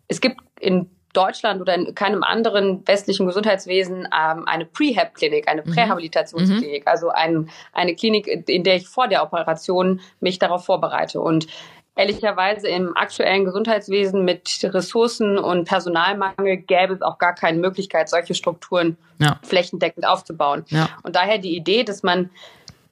[0.08, 5.74] es gibt in Deutschland oder in keinem anderen westlichen Gesundheitswesen ähm, eine Prehab-Klinik, eine mhm.
[5.74, 6.88] Prähabilitationsklinik, mhm.
[6.88, 11.20] also ein, eine Klinik, in der ich vor der Operation mich darauf vorbereite.
[11.20, 11.47] Und
[11.95, 18.36] ehrlicherweise im aktuellen Gesundheitswesen mit Ressourcen und Personalmangel gäbe es auch gar keine Möglichkeit, solche
[18.36, 19.39] Strukturen ja.
[19.43, 20.64] flächendeckend aufzubauen.
[20.70, 20.89] Ja.
[21.03, 22.30] Und daher die Idee, dass man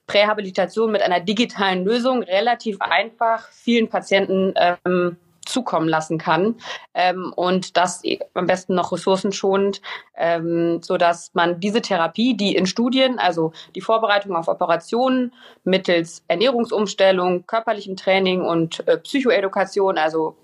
[0.08, 5.18] Prähabilitation mit einer digitalen Lösung relativ einfach vielen Patienten ähm,
[5.48, 6.56] zukommen lassen kann.
[6.94, 9.82] Ähm, und das am besten noch ressourcenschonend,
[10.16, 15.34] ähm, so dass man diese Therapie, die in Studien, also die Vorbereitung auf Operationen
[15.64, 20.36] mittels Ernährungsumstellung, körperlichem Training und äh, Psychoedukation, also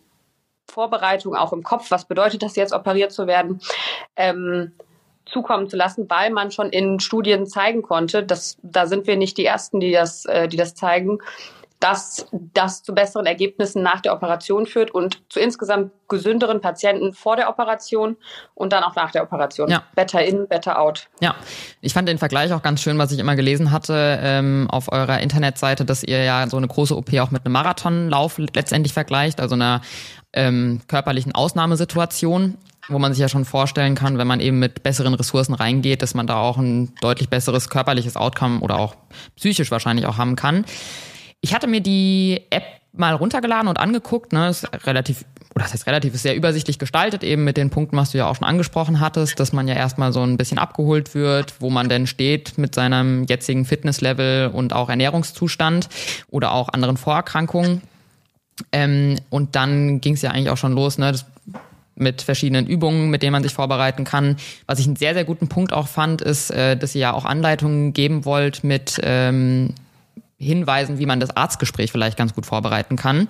[0.69, 3.61] Vorbereitung auch im Kopf, was bedeutet das jetzt operiert zu werden,
[4.15, 4.73] ähm,
[5.25, 9.37] zukommen zu lassen, weil man schon in Studien zeigen konnte, dass da sind wir nicht
[9.37, 11.19] die ersten, die das, äh, die das zeigen,
[11.83, 17.35] dass das zu besseren Ergebnissen nach der Operation führt und zu insgesamt gesünderen Patienten vor
[17.35, 18.15] der Operation
[18.55, 19.69] und dann auch nach der Operation.
[19.69, 19.83] Ja.
[19.93, 21.09] Better in, better out.
[21.19, 21.35] Ja,
[21.81, 25.19] ich fand den Vergleich auch ganz schön, was ich immer gelesen hatte ähm, auf eurer
[25.19, 29.55] Internetseite, dass ihr ja so eine große OP auch mit einem Marathonlauf letztendlich vergleicht, also
[29.55, 29.81] einer
[30.31, 32.57] ähm, körperlichen Ausnahmesituation
[32.89, 36.15] wo man sich ja schon vorstellen kann, wenn man eben mit besseren Ressourcen reingeht, dass
[36.15, 38.95] man da auch ein deutlich besseres körperliches Outcome oder auch
[39.37, 40.65] psychisch wahrscheinlich auch haben kann.
[41.43, 42.63] Ich hatte mir die App
[42.93, 44.31] mal runtergeladen und angeguckt.
[44.31, 47.97] Ne, ist relativ, oder das heißt relativ, ist sehr übersichtlich gestaltet, eben mit den Punkten,
[47.97, 51.13] was du ja auch schon angesprochen hattest, dass man ja erstmal so ein bisschen abgeholt
[51.15, 55.89] wird, wo man denn steht mit seinem jetzigen Fitnesslevel und auch Ernährungszustand
[56.29, 57.81] oder auch anderen Vorerkrankungen.
[58.71, 61.11] Ähm, und dann ging es ja eigentlich auch schon los, ne?
[61.11, 61.25] Das,
[61.95, 64.37] mit verschiedenen Übungen, mit denen man sich vorbereiten kann.
[64.65, 67.25] Was ich einen sehr, sehr guten Punkt auch fand, ist, äh, dass ihr ja auch
[67.25, 69.75] Anleitungen geben wollt mit ähm,
[70.43, 73.27] hinweisen, wie man das Arztgespräch vielleicht ganz gut vorbereiten kann.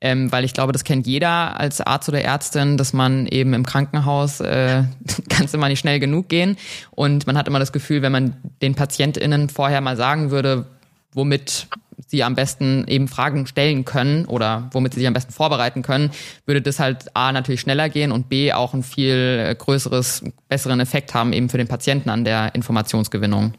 [0.00, 3.64] Ähm, weil ich glaube, das kennt jeder als Arzt oder Ärztin, dass man eben im
[3.64, 4.84] Krankenhaus äh,
[5.28, 6.56] kann es immer nicht schnell genug gehen.
[6.90, 10.66] Und man hat immer das Gefühl, wenn man den PatientInnen vorher mal sagen würde,
[11.12, 11.68] womit
[12.06, 16.10] sie am besten eben Fragen stellen können oder womit sie sich am besten vorbereiten können,
[16.46, 21.14] würde das halt A natürlich schneller gehen und B auch ein viel größeres, besseren Effekt
[21.14, 23.54] haben eben für den Patienten an der Informationsgewinnung.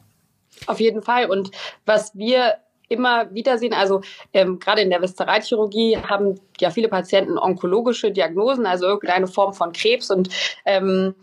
[0.68, 1.26] Auf jeden Fall.
[1.26, 1.52] Und
[1.86, 2.56] was wir
[2.89, 3.73] immer wieder sehen.
[3.73, 4.01] Also
[4.33, 9.71] ähm, gerade in der Viszeralchirurgie haben ja viele Patienten onkologische Diagnosen, also irgendeine Form von
[9.71, 10.29] Krebs und
[10.65, 11.15] ähm,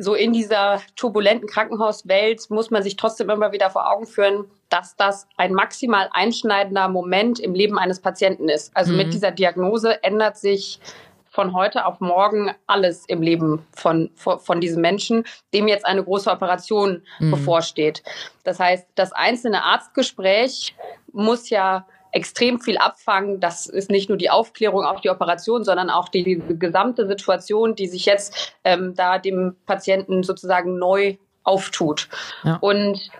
[0.00, 4.96] so in dieser turbulenten Krankenhauswelt muss man sich trotzdem immer wieder vor Augen führen, dass
[4.96, 8.70] das ein maximal einschneidender Moment im Leben eines Patienten ist.
[8.76, 8.98] Also mhm.
[8.98, 10.78] mit dieser Diagnose ändert sich
[11.38, 15.22] von heute auf morgen alles im Leben von, von, von diesem Menschen,
[15.54, 17.30] dem jetzt eine große Operation mhm.
[17.30, 18.02] bevorsteht.
[18.42, 20.74] Das heißt, das einzelne Arztgespräch
[21.12, 23.38] muss ja extrem viel abfangen.
[23.38, 27.86] Das ist nicht nur die Aufklärung auf die Operation, sondern auch die gesamte Situation, die
[27.86, 32.08] sich jetzt ähm, da dem Patienten sozusagen neu auftut.
[32.42, 32.56] Ja.
[32.60, 33.12] Und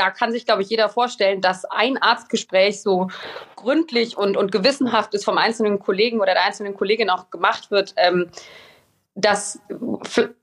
[0.00, 3.08] da kann sich, glaube ich, jeder vorstellen, dass ein Arztgespräch so
[3.54, 7.92] gründlich und, und gewissenhaft ist vom einzelnen Kollegen oder der einzelnen Kollegin auch gemacht wird,
[7.98, 8.30] ähm,
[9.14, 9.60] das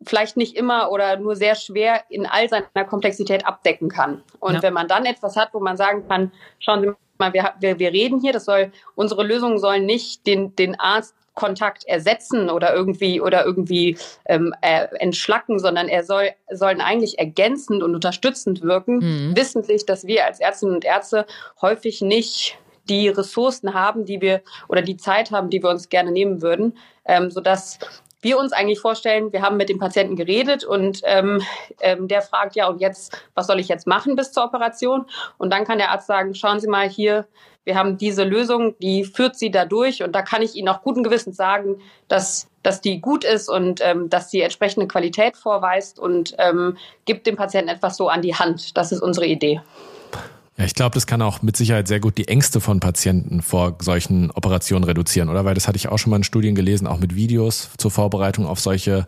[0.03, 4.21] vielleicht nicht immer oder nur sehr schwer in all seiner Komplexität abdecken kann.
[4.39, 4.61] Und ja.
[4.61, 6.87] wenn man dann etwas hat, wo man sagen kann, schauen Sie
[7.19, 11.15] mal, wir, wir, wir reden hier, das soll, unsere Lösungen sollen nicht den, den Arzt
[11.37, 13.95] Kontakt ersetzen oder irgendwie oder irgendwie
[14.25, 18.97] ähm, äh, entschlacken, sondern er soll sollen eigentlich ergänzend und unterstützend wirken,
[19.29, 19.37] mhm.
[19.37, 21.27] wissentlich, dass wir als Ärztinnen und Ärzte
[21.61, 22.57] häufig nicht
[22.89, 26.75] die Ressourcen haben, die wir oder die Zeit haben, die wir uns gerne nehmen würden,
[27.05, 27.77] ähm, sodass
[28.27, 31.41] wir uns eigentlich vorstellen, wir haben mit dem Patienten geredet und ähm,
[31.79, 35.05] ähm, der fragt, ja, und jetzt, was soll ich jetzt machen bis zur Operation?
[35.37, 37.25] Und dann kann der Arzt sagen, schauen Sie mal hier,
[37.63, 40.81] wir haben diese Lösung, die führt Sie da durch und da kann ich Ihnen auch
[40.81, 41.77] guten Gewissens sagen,
[42.09, 46.75] dass, dass die gut ist und ähm, dass sie entsprechende Qualität vorweist und ähm,
[47.05, 48.75] gibt dem Patienten etwas so an die Hand.
[48.75, 49.61] Das ist unsere Idee.
[50.57, 53.77] Ja, ich glaube, das kann auch mit Sicherheit sehr gut die Ängste von Patienten vor
[53.79, 55.45] solchen Operationen reduzieren, oder?
[55.45, 58.47] Weil das hatte ich auch schon mal in Studien gelesen, auch mit Videos zur Vorbereitung
[58.47, 59.05] auf solche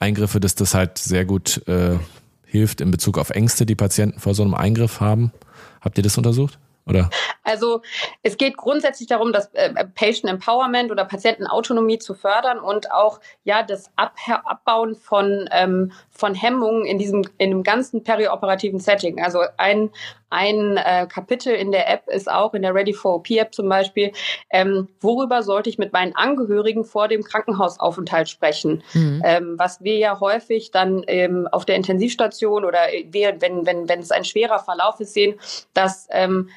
[0.00, 1.96] Eingriffe, dass das halt sehr gut äh,
[2.44, 5.32] hilft in Bezug auf Ängste, die Patienten vor so einem Eingriff haben.
[5.80, 6.58] Habt ihr das untersucht?
[6.88, 7.10] Oder?
[7.44, 7.82] Also
[8.22, 13.62] es geht grundsätzlich darum, das äh, Patient Empowerment oder Patientenautonomie zu fördern und auch ja
[13.62, 19.22] das Ab Abbauen von, ähm, von Hemmungen in diesem in dem ganzen perioperativen Setting.
[19.22, 19.90] Also ein
[20.30, 23.68] ein äh, Kapitel in der App ist auch in der Ready for OP App zum
[23.68, 24.12] Beispiel,
[24.50, 28.82] ähm, worüber sollte ich mit meinen Angehörigen vor dem Krankenhausaufenthalt sprechen?
[28.94, 29.22] Mhm.
[29.24, 34.00] Ähm, was wir ja häufig dann ähm, auf der Intensivstation oder wir, wenn wenn wenn
[34.00, 35.38] es ein schwerer Verlauf ist, sehen,
[35.72, 36.50] dass ähm,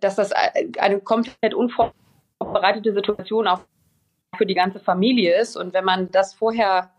[0.00, 0.32] dass das
[0.78, 3.60] eine komplett unvorbereitete Situation auch
[4.36, 5.56] für die ganze Familie ist.
[5.56, 6.90] Und wenn man das vorher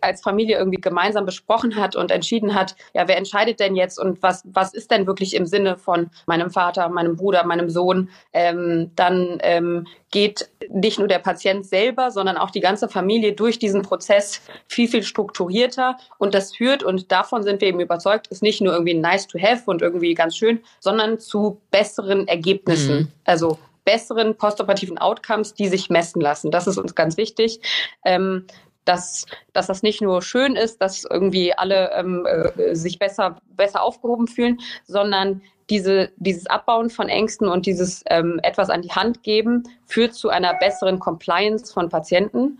[0.00, 4.22] als Familie irgendwie gemeinsam besprochen hat und entschieden hat, ja, wer entscheidet denn jetzt und
[4.22, 8.90] was, was ist denn wirklich im Sinne von meinem Vater, meinem Bruder, meinem Sohn, ähm,
[8.96, 13.82] dann ähm, geht nicht nur der Patient selber, sondern auch die ganze Familie durch diesen
[13.82, 18.60] Prozess viel, viel strukturierter und das führt, und davon sind wir eben überzeugt, ist nicht
[18.60, 22.96] nur irgendwie nice to have und irgendwie ganz schön, sondern zu besseren Ergebnissen.
[22.96, 23.08] Mhm.
[23.24, 26.50] Also besseren postoperativen Outcomes, die sich messen lassen.
[26.50, 27.60] Das ist uns ganz wichtig.
[28.04, 28.46] Ähm,
[28.84, 33.82] dass, dass das nicht nur schön ist, dass irgendwie alle ähm, äh, sich besser, besser
[33.82, 39.22] aufgehoben fühlen, sondern diese, dieses Abbauen von Ängsten und dieses ähm, etwas an die Hand
[39.22, 42.58] geben führt zu einer besseren Compliance von Patienten.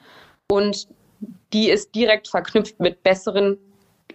[0.49, 0.89] Und
[1.53, 3.59] die ist direkt verknüpft mit besseren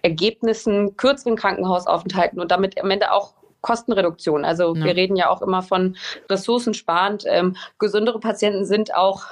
[0.02, 4.46] Ergebnissen, kürzeren Krankenhausaufenthalten und damit am Ende auch Kostenreduktion.
[4.46, 4.86] Also ja.
[4.86, 5.98] wir reden ja auch immer von
[6.30, 7.24] ressourcensparend.
[7.28, 9.26] Ähm, gesündere Patienten sind auch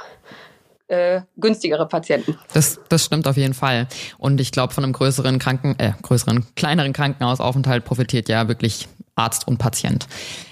[0.94, 2.38] äh, günstigere Patienten.
[2.54, 3.88] Das, das stimmt auf jeden Fall.
[4.18, 9.48] Und ich glaube, von einem größeren Kranken, äh, größeren, kleineren Krankenhausaufenthalt profitiert ja wirklich Arzt
[9.48, 10.08] und Patient.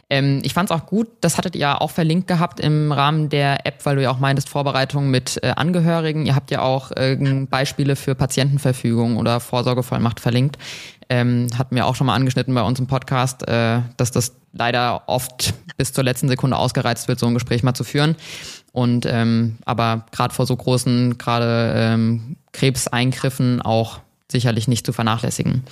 [0.09, 3.65] Ähm, ich fand es auch gut, das hattet ihr auch verlinkt gehabt im Rahmen der
[3.65, 6.25] App, weil du ja auch meintest, Vorbereitung mit äh, Angehörigen.
[6.25, 7.15] Ihr habt ja auch äh,
[7.49, 10.57] Beispiele für Patientenverfügung oder Vorsorgevollmacht verlinkt.
[11.09, 15.03] Ähm, hatten wir auch schon mal angeschnitten bei uns im Podcast, äh, dass das leider
[15.07, 18.15] oft bis zur letzten Sekunde ausgereizt wird, so ein Gespräch mal zu führen.
[18.71, 23.99] Und ähm, aber gerade vor so großen, gerade ähm, Krebseingriffen auch
[24.31, 25.63] sicherlich nicht zu vernachlässigen.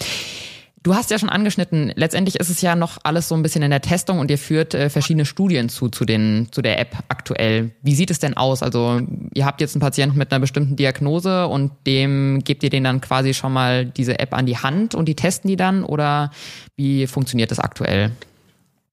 [0.82, 3.70] Du hast ja schon angeschnitten, letztendlich ist es ja noch alles so ein bisschen in
[3.70, 7.72] der Testung und ihr führt äh, verschiedene Studien zu, zu, den, zu der App aktuell.
[7.82, 8.64] Wie sieht es denn aus?
[8.64, 9.02] Also
[9.34, 13.02] ihr habt jetzt einen Patienten mit einer bestimmten Diagnose und dem gebt ihr den dann
[13.02, 16.32] quasi schon mal diese App an die Hand und die testen die dann oder
[16.78, 18.12] wie funktioniert das aktuell?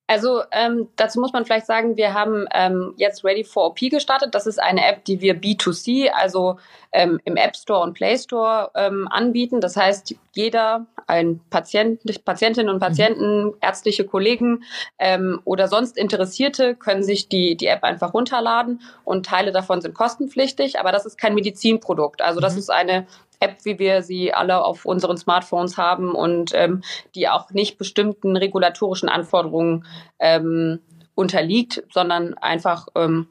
[0.06, 4.34] Also ähm, dazu muss man vielleicht sagen, wir haben ähm, jetzt Ready for OP gestartet.
[4.34, 6.58] Das ist eine App, die wir B2C, also
[6.92, 9.60] ähm, im App Store und Play Store ähm, anbieten.
[9.60, 13.54] Das heißt, jeder, ein Patient, Patientinnen und Patienten, mhm.
[13.60, 14.62] ärztliche Kollegen
[14.98, 19.94] ähm, oder sonst Interessierte können sich die, die App einfach runterladen und Teile davon sind
[19.94, 20.78] kostenpflichtig.
[20.78, 22.22] Aber das ist kein Medizinprodukt.
[22.22, 22.58] Also das mhm.
[22.60, 23.06] ist eine
[23.40, 26.82] App, wie wir sie alle auf unseren Smartphones haben und ähm,
[27.14, 29.84] die auch nicht bestimmten regulatorischen Anforderungen
[30.18, 30.80] ähm,
[31.14, 33.28] unterliegt, sondern einfach ähm,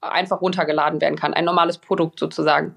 [0.00, 2.74] einfach runtergeladen werden kann, ein normales Produkt sozusagen.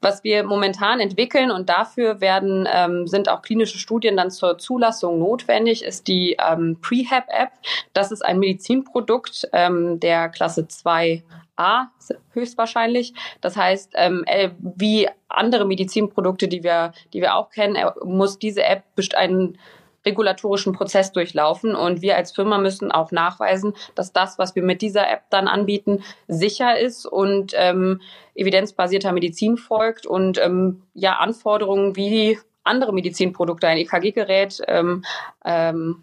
[0.00, 5.18] Was wir momentan entwickeln und dafür werden ähm, sind auch klinische Studien dann zur Zulassung
[5.18, 7.50] notwendig, ist die ähm, Prehab-App.
[7.92, 11.22] Das ist ein Medizinprodukt ähm, der Klasse 2
[11.62, 11.90] A
[12.32, 13.14] höchstwahrscheinlich.
[13.40, 18.64] Das heißt, ähm, äh, wie andere Medizinprodukte, die wir, die wir auch kennen, muss diese
[18.64, 18.84] App
[19.14, 19.58] einen
[20.04, 24.82] regulatorischen Prozess durchlaufen und wir als Firma müssen auch nachweisen, dass das, was wir mit
[24.82, 28.00] dieser App dann anbieten, sicher ist und ähm,
[28.34, 35.04] evidenzbasierter Medizin folgt und ähm, ja Anforderungen wie andere Medizinprodukte, ein EKG-Gerät, ähm,
[35.44, 36.02] ähm,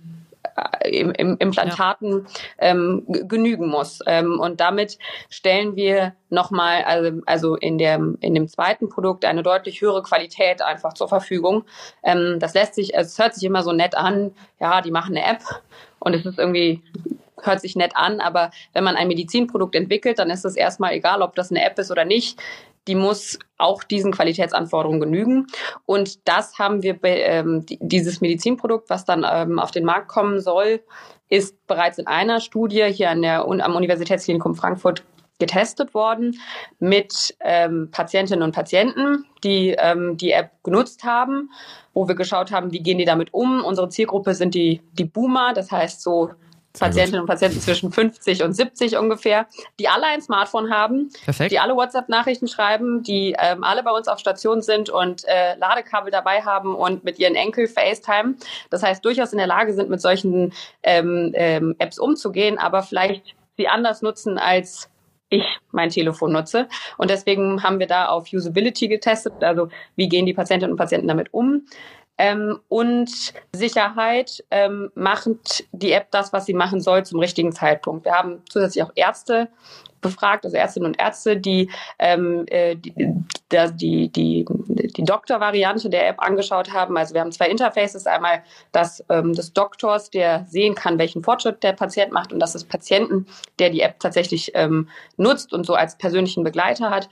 [0.83, 2.25] im, im Implantaten
[2.59, 2.69] ja.
[2.69, 3.99] ähm, genügen muss.
[4.05, 4.97] Ähm, und damit
[5.29, 10.61] stellen wir nochmal, also, also in, dem, in dem zweiten Produkt eine deutlich höhere Qualität
[10.61, 11.63] einfach zur Verfügung.
[12.03, 15.25] Ähm, das lässt sich, es hört sich immer so nett an, ja, die machen eine
[15.25, 15.41] App
[15.99, 16.83] und es ist irgendwie
[17.41, 21.21] hört sich nett an, aber wenn man ein Medizinprodukt entwickelt, dann ist es erstmal egal,
[21.21, 22.37] ob das eine App ist oder nicht.
[22.89, 25.45] Die muss auch diesen Qualitätsanforderungen genügen.
[25.85, 30.81] Und das haben wir, ähm, dieses Medizinprodukt, was dann ähm, auf den Markt kommen soll,
[31.29, 35.03] ist bereits in einer Studie hier an der, am Universitätsklinikum Frankfurt
[35.37, 36.39] getestet worden
[36.79, 41.51] mit ähm, Patientinnen und Patienten, die ähm, die App genutzt haben,
[41.93, 43.63] wo wir geschaut haben, wie gehen die damit um.
[43.63, 46.31] Unsere Zielgruppe sind die, die Boomer, das heißt so
[46.77, 49.47] Patientinnen und Patienten zwischen 50 und 70 ungefähr,
[49.79, 51.51] die alle ein Smartphone haben, Perfekt.
[51.51, 56.11] die alle WhatsApp-Nachrichten schreiben, die ähm, alle bei uns auf Station sind und äh, Ladekabel
[56.11, 58.35] dabei haben und mit ihren Enkel FaceTime.
[58.69, 60.53] Das heißt, durchaus in der Lage sind, mit solchen
[60.83, 64.89] ähm, ähm, Apps umzugehen, aber vielleicht sie anders nutzen als
[65.29, 66.67] ich mein Telefon nutze.
[66.97, 71.07] Und deswegen haben wir da auf Usability getestet, also wie gehen die Patientinnen und Patienten
[71.07, 71.65] damit um.
[72.19, 73.09] Ähm, und
[73.55, 78.05] Sicherheit ähm, macht die App das, was sie machen soll, zum richtigen Zeitpunkt.
[78.05, 79.47] Wir haben zusätzlich auch Ärzte
[80.01, 82.93] befragt, also Ärztinnen und Ärzte, die ähm, äh, die,
[83.51, 86.97] die, die, die Doktor-Variante der App angeschaut haben.
[86.97, 91.63] Also wir haben zwei Interfaces, einmal das ähm, des Doktors, der sehen kann, welchen Fortschritt
[91.63, 93.27] der Patient macht und das des Patienten,
[93.59, 97.09] der die App tatsächlich ähm, nutzt und so als persönlichen Begleiter hat.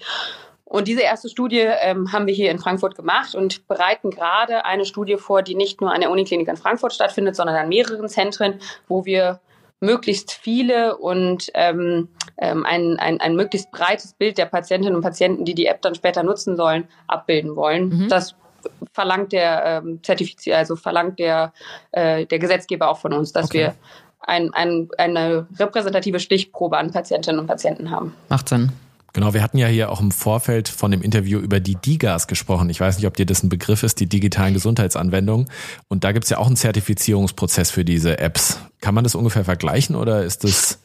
[0.69, 4.83] Und diese erste Studie ähm, haben wir hier in Frankfurt gemacht und bereiten gerade eine
[4.83, 8.59] Studie vor, die nicht nur an der Uniklinik in Frankfurt stattfindet, sondern an mehreren Zentren,
[8.89, 9.39] wo wir
[9.79, 15.45] möglichst viele und ähm, ähm, ein, ein, ein möglichst breites Bild der Patientinnen und Patienten,
[15.45, 17.89] die die App dann später nutzen sollen, abbilden wollen.
[17.89, 18.09] Mhm.
[18.09, 18.35] Das
[18.91, 21.53] verlangt der ähm, Zertifizier, also verlangt der,
[21.91, 23.59] äh, der Gesetzgeber auch von uns, dass okay.
[23.59, 23.75] wir
[24.19, 28.13] ein, ein, eine repräsentative Stichprobe an Patientinnen und Patienten haben.
[28.27, 28.73] Macht Sinn.
[29.13, 32.69] Genau, wir hatten ja hier auch im Vorfeld von dem Interview über die DIGAs gesprochen.
[32.69, 35.49] Ich weiß nicht, ob dir das ein Begriff ist, die digitalen Gesundheitsanwendungen.
[35.87, 38.59] Und da gibt es ja auch einen Zertifizierungsprozess für diese Apps.
[38.81, 40.81] Kann man das ungefähr vergleichen oder ist das...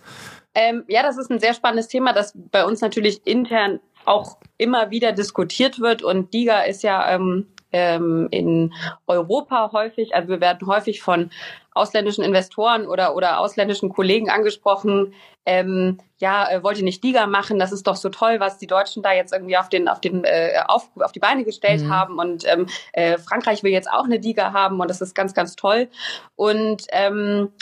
[0.55, 4.91] Ähm, ja, das ist ein sehr spannendes Thema, das bei uns natürlich intern auch immer
[4.91, 6.03] wieder diskutiert wird.
[6.03, 8.73] Und DIGA ist ja ähm, ähm, in
[9.07, 11.31] Europa häufig, also wir werden häufig von
[11.75, 15.15] ausländischen Investoren oder, oder ausländischen Kollegen angesprochen,
[15.45, 17.59] ähm, ja, äh, wollt ihr nicht Liga machen?
[17.59, 20.25] Das ist doch so toll, was die Deutschen da jetzt irgendwie auf den auf den
[20.25, 21.91] äh, auf, auf die Beine gestellt mhm.
[21.91, 25.35] haben und ähm, äh, Frankreich will jetzt auch eine Liga haben und das ist ganz
[25.35, 25.89] ganz toll
[26.37, 27.53] und ähm,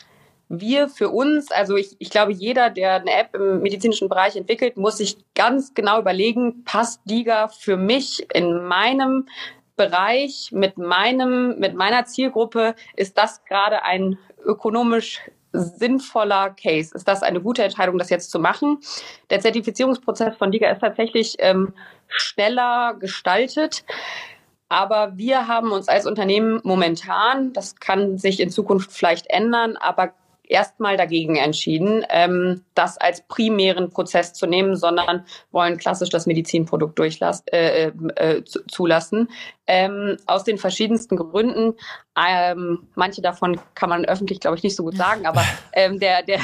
[0.50, 4.76] wir für uns, also ich, ich glaube, jeder, der eine App im medizinischen Bereich entwickelt,
[4.76, 9.28] muss sich ganz genau überlegen, passt Liga für mich in meinem
[9.80, 15.22] Bereich mit meinem, mit meiner Zielgruppe, ist das gerade ein ökonomisch
[15.52, 16.94] sinnvoller Case?
[16.94, 18.80] Ist das eine gute Entscheidung, das jetzt zu machen?
[19.30, 21.72] Der Zertifizierungsprozess von Liga ist tatsächlich ähm,
[22.08, 23.86] schneller gestaltet.
[24.68, 30.12] Aber wir haben uns als Unternehmen momentan, das kann sich in Zukunft vielleicht ändern, aber
[30.50, 36.98] erstmal dagegen entschieden, ähm, das als primären Prozess zu nehmen, sondern wollen klassisch das Medizinprodukt
[36.98, 39.28] durchlassen, äh, äh, äh zulassen.
[39.66, 41.74] Ähm, aus den verschiedensten Gründen.
[42.18, 46.24] Ähm, manche davon kann man öffentlich, glaube ich, nicht so gut sagen, aber ähm, der,
[46.24, 46.40] der,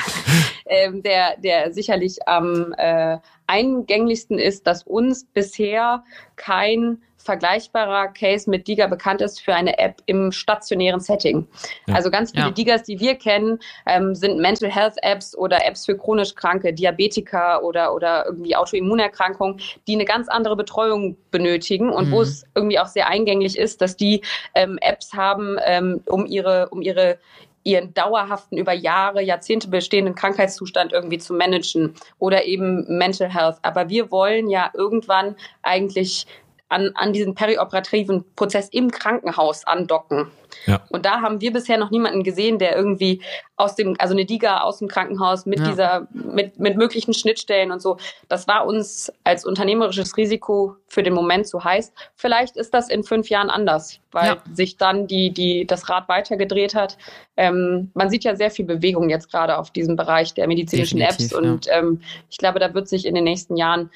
[0.67, 6.05] ähm, der, der sicherlich am äh, eingänglichsten ist, dass uns bisher
[6.37, 11.47] kein vergleichbarer Case mit Diga bekannt ist für eine App im stationären Setting.
[11.87, 11.97] Ja.
[11.97, 12.51] Also ganz viele ja.
[12.51, 17.63] Digas, die wir kennen, ähm, sind Mental Health Apps oder Apps für chronisch Kranke, Diabetiker
[17.63, 22.13] oder, oder irgendwie Autoimmunerkrankungen, die eine ganz andere Betreuung benötigen und mhm.
[22.13, 24.23] wo es irgendwie auch sehr eingänglich ist, dass die
[24.55, 27.19] ähm, Apps haben, ähm, um ihre, um ihre
[27.67, 33.57] ihren dauerhaften, über Jahre, Jahrzehnte bestehenden Krankheitszustand irgendwie zu managen oder eben Mental Health.
[33.63, 36.27] Aber wir wollen ja irgendwann eigentlich
[36.69, 40.31] an, an diesen perioperativen Prozess im Krankenhaus andocken.
[40.67, 40.81] Ja.
[40.89, 43.23] Und da haben wir bisher noch niemanden gesehen, der irgendwie
[43.57, 45.69] aus dem, also eine Diga aus dem Krankenhaus mit ja.
[45.69, 47.99] dieser, mit, mit möglichen Schnittstellen und so.
[48.29, 51.93] Das war uns als unternehmerisches Risiko für den Moment zu heiß.
[52.15, 54.37] Vielleicht ist das in fünf Jahren anders, weil ja.
[54.53, 56.99] sich dann die, die, das Rad weitergedreht hat.
[57.37, 61.33] Ähm, man sieht ja sehr viel Bewegung jetzt gerade auf diesem Bereich der medizinischen Definitiv,
[61.33, 63.91] Apps und ähm, ich glaube, da wird sich in den nächsten Jahren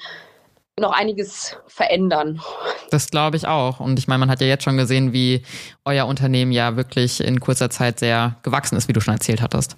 [0.79, 2.41] noch einiges verändern.
[2.89, 3.79] Das glaube ich auch.
[3.79, 5.43] Und ich meine, man hat ja jetzt schon gesehen, wie
[5.85, 9.75] euer Unternehmen ja wirklich in kurzer Zeit sehr gewachsen ist, wie du schon erzählt hattest.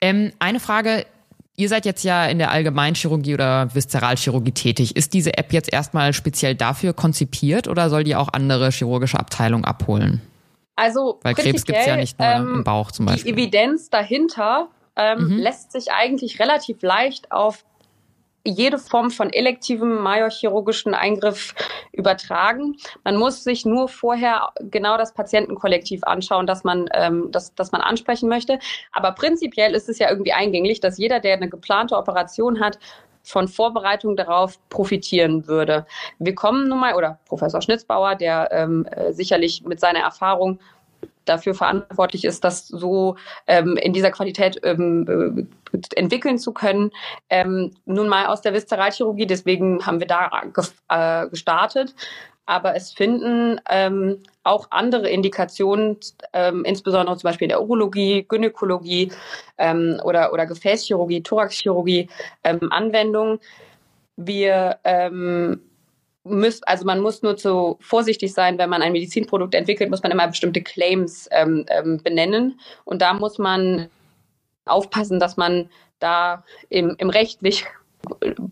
[0.00, 1.06] Ähm, eine Frage.
[1.58, 4.94] Ihr seid jetzt ja in der Allgemeinchirurgie oder Viszeralchirurgie tätig.
[4.94, 9.64] Ist diese App jetzt erstmal speziell dafür konzipiert oder soll die auch andere chirurgische Abteilungen
[9.64, 10.20] abholen?
[10.76, 13.34] Also Weil Krebs gibt es ja nicht nur ähm, im Bauch zum Beispiel.
[13.34, 15.38] Die Evidenz dahinter ähm, mhm.
[15.38, 17.64] lässt sich eigentlich relativ leicht auf
[18.46, 21.54] jede Form von elektivem majorchirurgischen Eingriff
[21.92, 22.76] übertragen.
[23.04, 27.80] Man muss sich nur vorher genau das Patientenkollektiv anschauen, das man, ähm, das, das man
[27.80, 28.58] ansprechen möchte.
[28.92, 32.78] Aber prinzipiell ist es ja irgendwie eingänglich, dass jeder, der eine geplante Operation hat,
[33.26, 35.84] von Vorbereitung darauf profitieren würde.
[36.20, 40.60] Wir kommen nun mal, oder Professor Schnitzbauer, der ähm, äh, sicherlich mit seiner Erfahrung
[41.28, 43.16] dafür verantwortlich ist, das so
[43.46, 46.90] ähm, in dieser Qualität ähm, äh, entwickeln zu können.
[47.28, 50.30] Ähm, nun mal aus der Viszeralchirurgie, deswegen haben wir da
[50.88, 51.94] äh, gestartet.
[52.48, 55.98] Aber es finden ähm, auch andere Indikationen,
[56.32, 59.10] ähm, insbesondere zum Beispiel in der Urologie, Gynäkologie
[59.58, 62.08] ähm, oder, oder Gefäßchirurgie, Thoraxchirurgie
[62.44, 63.40] ähm, Anwendung.
[64.16, 65.60] Wir ähm,
[66.26, 70.12] müsst, also man muss nur zu vorsichtig sein, wenn man ein Medizinprodukt entwickelt, muss man
[70.12, 72.60] immer bestimmte Claims ähm, ähm, benennen.
[72.84, 73.88] Und da muss man
[74.64, 77.64] aufpassen, dass man da im, im rechtlich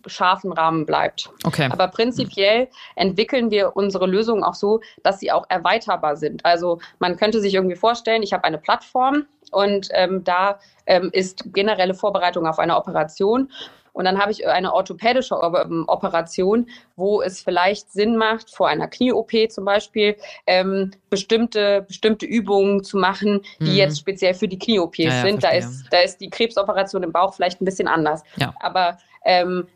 [0.06, 1.30] scharfen Rahmen bleibt.
[1.44, 1.68] Okay.
[1.70, 6.44] Aber prinzipiell entwickeln wir unsere Lösungen auch so, dass sie auch erweiterbar sind.
[6.44, 11.44] Also man könnte sich irgendwie vorstellen, ich habe eine Plattform und ähm, da ähm, ist
[11.52, 13.50] generelle Vorbereitung auf eine Operation
[13.94, 18.88] und dann habe ich eine orthopädische ähm, Operation, wo es vielleicht Sinn macht, vor einer
[18.88, 20.16] Knie-OP zum Beispiel,
[20.46, 23.76] ähm, bestimmte, bestimmte Übungen zu machen, die mhm.
[23.76, 25.42] jetzt speziell für die Knie-OPs ja, sind.
[25.42, 28.22] Ja, da, ist, da ist die Krebsoperation im Bauch vielleicht ein bisschen anders.
[28.36, 28.52] Ja.
[28.60, 29.68] Aber ähm,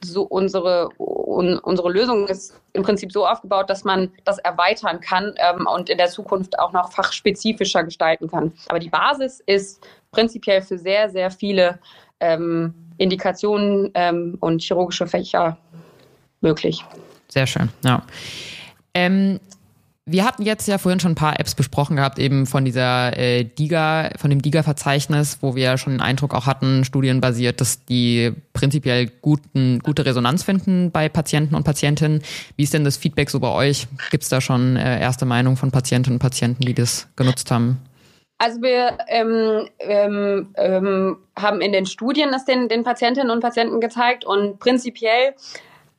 [0.00, 5.34] so unsere, un, unsere Lösung ist im Prinzip so aufgebaut, dass man das erweitern kann
[5.36, 8.52] ähm, und in der Zukunft auch noch fachspezifischer gestalten kann.
[8.68, 11.80] Aber die Basis ist prinzipiell für sehr, sehr viele
[12.20, 15.56] ähm, Indikationen ähm, und chirurgische Fächer
[16.40, 16.84] möglich.
[17.28, 18.02] Sehr schön, ja.
[18.94, 19.40] Ähm,
[20.04, 23.44] wir hatten jetzt ja vorhin schon ein paar Apps besprochen gehabt, eben von dieser äh,
[23.44, 29.06] DIGA, von dem DIGA-Verzeichnis, wo wir schon den Eindruck auch hatten, studienbasiert, dass die prinzipiell
[29.22, 32.22] guten, gute Resonanz finden bei Patienten und Patientinnen.
[32.56, 33.86] Wie ist denn das Feedback so bei euch?
[34.10, 37.78] Gibt es da schon äh, erste Meinung von Patientinnen und Patienten, die das genutzt haben?
[38.42, 43.80] Also wir ähm, ähm, ähm, haben in den Studien das den, den Patientinnen und Patienten
[43.80, 45.36] gezeigt und prinzipiell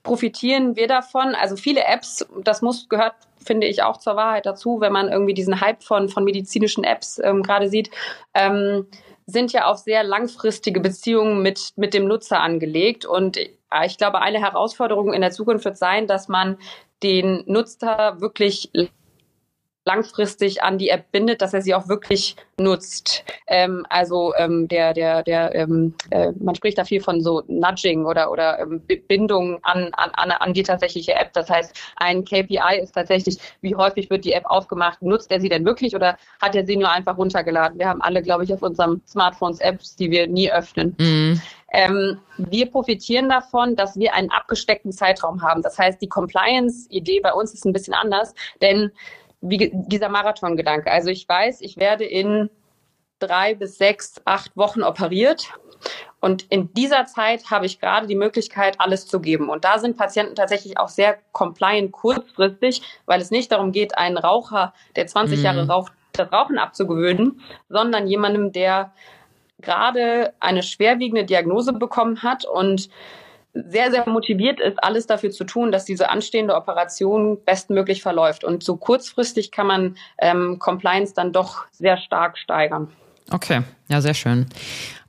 [0.03, 1.35] profitieren wir davon.
[1.35, 5.33] Also viele Apps, das muss gehört, finde ich, auch zur Wahrheit dazu, wenn man irgendwie
[5.33, 7.91] diesen Hype von, von medizinischen Apps ähm, gerade sieht,
[8.33, 8.87] ähm,
[9.25, 13.05] sind ja auf sehr langfristige Beziehungen mit, mit dem Nutzer angelegt.
[13.05, 13.51] Und äh,
[13.85, 16.57] ich glaube, eine Herausforderung in der Zukunft wird sein, dass man
[17.03, 18.69] den Nutzer wirklich
[19.85, 23.23] langfristig an die App bindet, dass er sie auch wirklich nutzt.
[23.47, 28.05] Ähm, also ähm, der, der, der, ähm, äh, man spricht da viel von so Nudging
[28.05, 31.33] oder oder ähm, Bindung an, an, an die tatsächliche App.
[31.33, 35.49] Das heißt, ein KPI ist tatsächlich, wie häufig wird die App aufgemacht, nutzt er sie
[35.49, 37.79] denn wirklich oder hat er sie nur einfach runtergeladen?
[37.79, 40.95] Wir haben alle, glaube ich, auf unserem Smartphones Apps, die wir nie öffnen.
[40.97, 41.41] Mhm.
[41.73, 45.63] Ähm, wir profitieren davon, dass wir einen abgesteckten Zeitraum haben.
[45.63, 48.91] Das heißt, die Compliance-Idee bei uns ist ein bisschen anders, denn
[49.43, 50.89] wie dieser Marathon-Gedanke.
[50.89, 52.49] Also ich weiß, ich werde in
[53.19, 55.51] drei bis sechs, acht Wochen operiert.
[56.21, 59.49] Und in dieser Zeit habe ich gerade die Möglichkeit, alles zu geben.
[59.49, 64.17] Und da sind Patienten tatsächlich auch sehr compliant kurzfristig, weil es nicht darum geht, einen
[64.17, 65.43] Raucher, der 20 mhm.
[65.43, 68.93] Jahre raucht, das Rauchen abzugewöhnen, sondern jemandem, der
[69.59, 72.89] gerade eine schwerwiegende Diagnose bekommen hat und
[73.53, 78.43] sehr, sehr motiviert ist, alles dafür zu tun, dass diese anstehende Operation bestmöglich verläuft.
[78.43, 82.89] Und so kurzfristig kann man ähm, Compliance dann doch sehr stark steigern.
[83.31, 84.47] Okay, ja, sehr schön.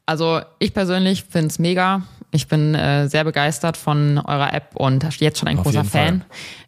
[0.06, 2.02] Also ich persönlich finde es mega.
[2.30, 6.24] Ich bin äh, sehr begeistert von eurer App und jetzt schon ein Auf großer Fan.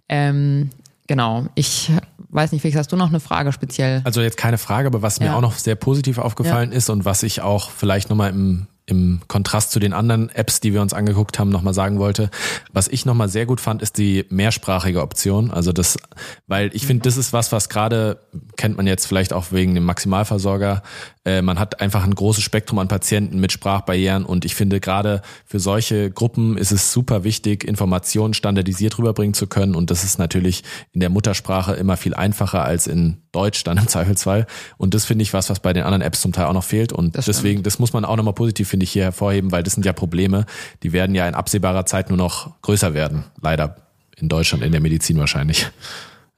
[0.08, 0.70] Ähm,
[1.06, 1.90] genau, ich
[2.30, 4.00] weiß nicht, Felix, hast du noch eine Frage speziell?
[4.04, 5.26] Also jetzt keine Frage, aber was ja.
[5.26, 6.78] mir auch noch sehr positiv aufgefallen ja.
[6.78, 10.72] ist und was ich auch vielleicht nochmal im im Kontrast zu den anderen Apps, die
[10.72, 12.30] wir uns angeguckt haben, nochmal sagen wollte.
[12.72, 15.51] Was ich nochmal sehr gut fand, ist die mehrsprachige Option.
[15.51, 15.99] Also das,
[16.47, 18.20] weil ich finde, das ist was, was gerade,
[18.57, 20.82] kennt man jetzt vielleicht auch wegen dem Maximalversorger,
[21.26, 25.22] äh, man hat einfach ein großes Spektrum an Patienten mit Sprachbarrieren und ich finde gerade
[25.45, 30.20] für solche Gruppen ist es super wichtig, Informationen standardisiert rüberbringen zu können und das ist
[30.20, 30.62] natürlich
[30.93, 34.47] in der Muttersprache immer viel einfacher als in Deutsch dann im Zweifelsfall
[34.78, 36.93] und das finde ich was, was bei den anderen Apps zum Teil auch noch fehlt
[36.93, 39.72] und das deswegen, das muss man auch nochmal positiv, finde ich, hier hervorheben, weil das
[39.72, 40.44] sind ja Probleme,
[40.82, 43.76] die werden ja in absehbarer Zeit nur noch größer werden, leider
[44.18, 45.66] in Deutschland, in der Medizin wahrscheinlich.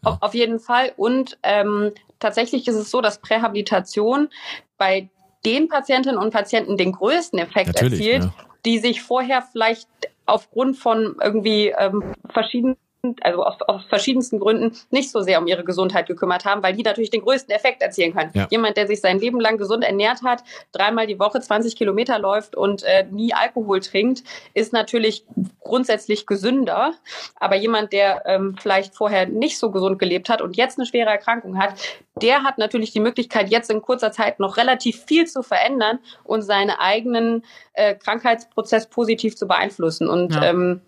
[0.04, 0.18] Ja.
[0.20, 0.92] Auf jeden Fall.
[0.96, 4.28] Und ähm, tatsächlich ist es so, dass Prähabilitation
[4.76, 5.10] bei
[5.44, 8.34] den Patientinnen und Patienten den größten Effekt Natürlich, erzielt, ja.
[8.64, 9.88] die sich vorher vielleicht
[10.24, 12.76] aufgrund von irgendwie ähm, verschiedenen
[13.20, 16.82] also aus, aus verschiedensten Gründen nicht so sehr um ihre Gesundheit gekümmert haben, weil die
[16.82, 18.30] natürlich den größten Effekt erzielen können.
[18.34, 18.48] Ja.
[18.50, 20.42] Jemand, der sich sein Leben lang gesund ernährt hat,
[20.72, 24.24] dreimal die Woche 20 Kilometer läuft und äh, nie Alkohol trinkt,
[24.54, 25.24] ist natürlich
[25.60, 26.92] grundsätzlich gesünder.
[27.36, 31.10] Aber jemand, der ähm, vielleicht vorher nicht so gesund gelebt hat und jetzt eine schwere
[31.10, 31.74] Erkrankung hat,
[32.20, 36.42] der hat natürlich die Möglichkeit, jetzt in kurzer Zeit noch relativ viel zu verändern und
[36.42, 37.44] seinen eigenen
[37.74, 40.08] äh, Krankheitsprozess positiv zu beeinflussen.
[40.08, 40.44] Und ja.
[40.44, 40.82] ähm,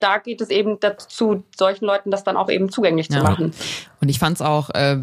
[0.00, 3.22] da geht es eben dazu, solchen Leuten das dann auch eben zugänglich zu ja.
[3.22, 3.52] machen.
[4.00, 4.98] Und ich fand es auch äh,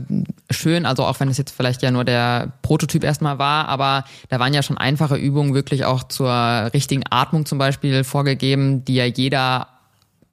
[0.49, 4.39] schön, also auch wenn es jetzt vielleicht ja nur der Prototyp erstmal war, aber da
[4.39, 6.31] waren ja schon einfache Übungen wirklich auch zur
[6.73, 9.67] richtigen Atmung zum Beispiel vorgegeben, die ja jeder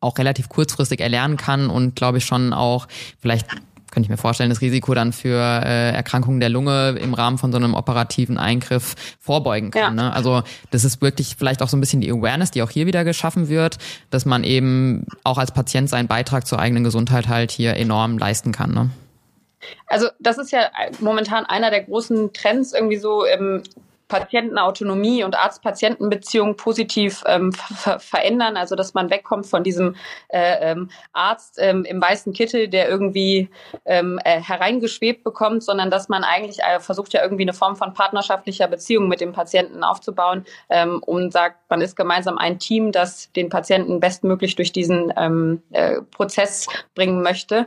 [0.01, 2.87] auch relativ kurzfristig erlernen kann und glaube ich schon auch
[3.21, 3.47] vielleicht
[3.91, 7.53] könnte ich mir vorstellen, das Risiko dann für äh, Erkrankungen der Lunge im Rahmen von
[7.53, 9.81] so einem operativen Eingriff vorbeugen kann.
[9.81, 9.91] Ja.
[9.91, 10.13] Ne?
[10.13, 13.05] Also das ist wirklich vielleicht auch so ein bisschen die Awareness, die auch hier wieder
[13.05, 13.79] geschaffen wird,
[14.11, 18.53] dass man eben auch als Patient seinen Beitrag zur eigenen Gesundheit halt hier enorm leisten
[18.53, 18.73] kann.
[18.73, 18.91] Ne?
[19.87, 20.71] Also das ist ja
[21.01, 23.63] momentan einer der großen Trends irgendwie so im
[24.09, 28.57] Patientenautonomie und Arzt-Patienten-Beziehung positiv ähm, ver verändern.
[28.57, 29.97] Also dass man wegkommt von diesem
[30.29, 33.51] äh, ähm, Arzt ähm, im weißen Kittel, der irgendwie
[33.85, 37.93] ähm, äh, hereingeschwebt bekommt, sondern dass man eigentlich äh, versucht ja irgendwie eine Form von
[37.95, 43.31] partnerschaftlicher Beziehung mit dem Patienten aufzubauen ähm, und sagt, man ist gemeinsam ein Team, das
[43.33, 47.67] den Patienten bestmöglich durch diesen ähm, äh, Prozess bringen möchte.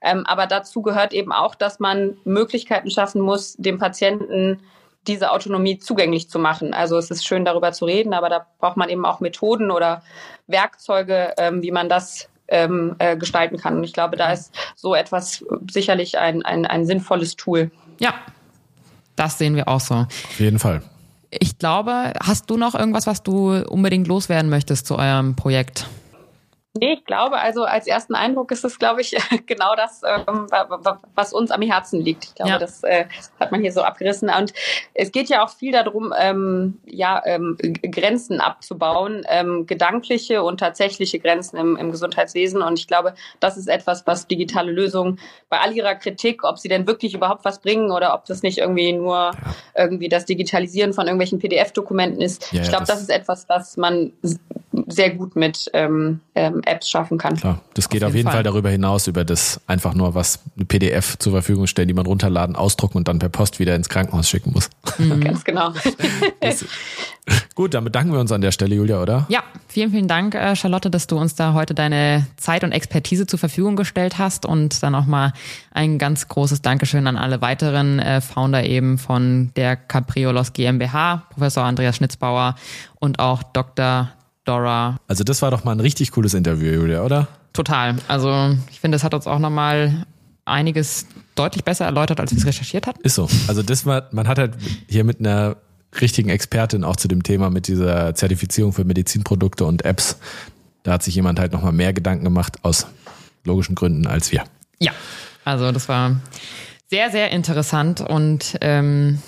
[0.00, 4.60] Ähm, aber dazu gehört eben auch, dass man Möglichkeiten schaffen muss, dem Patienten
[5.06, 6.74] diese Autonomie zugänglich zu machen.
[6.74, 10.02] Also es ist schön darüber zu reden, aber da braucht man eben auch Methoden oder
[10.46, 13.76] Werkzeuge, ähm, wie man das ähm, äh, gestalten kann.
[13.76, 17.70] Und ich glaube, da ist so etwas sicherlich ein, ein, ein sinnvolles Tool.
[17.98, 18.14] Ja,
[19.16, 19.94] das sehen wir auch so.
[19.94, 20.82] Auf jeden Fall.
[21.30, 25.86] Ich glaube, hast du noch irgendwas, was du unbedingt loswerden möchtest zu eurem Projekt?
[26.76, 29.14] Nee, ich glaube, also als ersten Eindruck ist es, glaube ich,
[29.46, 30.48] genau das, ähm,
[31.14, 32.24] was uns am Herzen liegt.
[32.24, 32.58] Ich glaube, ja.
[32.58, 33.04] das äh,
[33.38, 34.28] hat man hier so abgerissen.
[34.28, 34.52] Und
[34.92, 41.20] es geht ja auch viel darum, ähm, ja, ähm, Grenzen abzubauen, ähm, gedankliche und tatsächliche
[41.20, 42.60] Grenzen im, im Gesundheitswesen.
[42.60, 46.68] Und ich glaube, das ist etwas, was digitale Lösungen bei all ihrer Kritik, ob sie
[46.68, 49.30] denn wirklich überhaupt was bringen oder ob das nicht irgendwie nur
[49.76, 52.52] irgendwie das Digitalisieren von irgendwelchen PDF-Dokumenten ist.
[52.52, 54.12] Ja, ich glaube, das, das, ist etwas, was man
[54.86, 57.36] sehr gut mit ähm, ähm, Apps schaffen kann.
[57.36, 58.34] Klar, das geht auf jeden, auf jeden Fall.
[58.34, 58.42] Fall.
[58.42, 62.56] darüber hinaus, über das einfach nur was eine PDF zur Verfügung stellen, die man runterladen,
[62.56, 64.70] ausdrucken und dann per Post wieder ins Krankenhaus schicken muss.
[64.98, 65.20] Mhm.
[65.20, 65.72] Ganz genau.
[66.40, 66.64] Das,
[67.54, 69.24] gut, dann bedanken wir uns an der Stelle, Julia, oder?
[69.30, 73.26] Ja, vielen, vielen Dank, äh, Charlotte, dass du uns da heute deine Zeit und Expertise
[73.26, 75.32] zur Verfügung gestellt hast und dann auch mal
[75.72, 81.64] ein ganz großes Dankeschön an alle weiteren äh, Founder eben von der Capriolos GmbH, Professor
[81.64, 82.56] Andreas Schnitzbauer
[83.00, 84.10] und auch Dr.
[84.44, 84.98] Dora.
[85.08, 87.28] Also das war doch mal ein richtig cooles Interview, Julia, oder?
[87.52, 87.96] Total.
[88.08, 90.06] Also ich finde, es hat uns auch nochmal
[90.44, 93.00] einiges deutlich besser erläutert, als wir es recherchiert hatten.
[93.02, 93.28] Ist so.
[93.48, 94.54] Also das war, man hat halt
[94.88, 95.56] hier mit einer
[96.00, 100.18] richtigen Expertin auch zu dem Thema mit dieser Zertifizierung für Medizinprodukte und Apps.
[100.82, 102.86] Da hat sich jemand halt nochmal mehr Gedanken gemacht aus
[103.44, 104.44] logischen Gründen als wir.
[104.80, 104.92] Ja,
[105.44, 106.16] also das war
[106.90, 109.20] sehr, sehr interessant und ähm,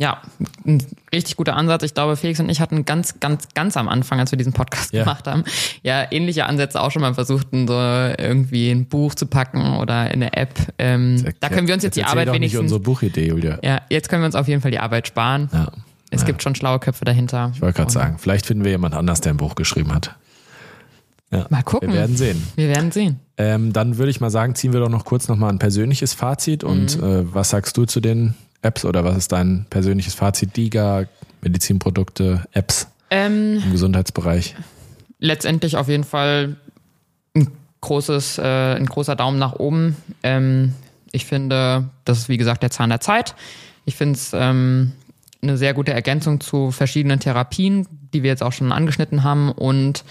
[0.00, 0.22] ja,
[0.64, 0.82] ein
[1.12, 1.82] richtig guter Ansatz.
[1.82, 4.94] Ich glaube, Felix und ich hatten ganz, ganz, ganz am Anfang, als wir diesen Podcast
[4.94, 5.04] ja.
[5.04, 5.44] gemacht haben,
[5.82, 10.22] ja, ähnliche Ansätze auch schon mal versucht, so irgendwie ein Buch zu packen oder in
[10.22, 10.54] eine App.
[10.78, 12.60] Ähm, da können wir uns jetzt, jetzt die Arbeit doch wenigstens.
[12.60, 13.58] Nicht unsere Buchidee, Julia.
[13.62, 15.50] Ja, jetzt können wir uns auf jeden Fall die Arbeit sparen.
[15.52, 15.70] Ja.
[16.10, 16.26] Es ja.
[16.28, 17.52] gibt schon schlaue Köpfe dahinter.
[17.54, 20.16] Ich wollte gerade sagen, vielleicht finden wir jemand anders, der ein Buch geschrieben hat.
[21.30, 21.90] Ja, mal gucken.
[21.90, 22.42] Wir werden sehen.
[22.56, 23.20] Wir werden sehen.
[23.36, 26.64] Ähm, dann würde ich mal sagen, ziehen wir doch noch kurz nochmal ein persönliches Fazit.
[26.64, 27.04] Und mhm.
[27.04, 30.56] äh, was sagst du zu den Apps oder was ist dein persönliches Fazit?
[30.56, 31.06] DIGA,
[31.42, 34.56] Medizinprodukte, Apps ähm, im Gesundheitsbereich?
[35.18, 36.56] Letztendlich auf jeden Fall
[37.34, 37.48] ein
[37.80, 39.96] großes, äh, ein großer Daumen nach oben.
[40.22, 40.74] Ähm,
[41.12, 43.34] ich finde, das ist wie gesagt der Zahn der Zeit.
[43.84, 44.92] Ich finde es ähm,
[45.42, 49.50] eine sehr gute Ergänzung zu verschiedenen Therapien, die wir jetzt auch schon angeschnitten haben.
[49.50, 50.04] Und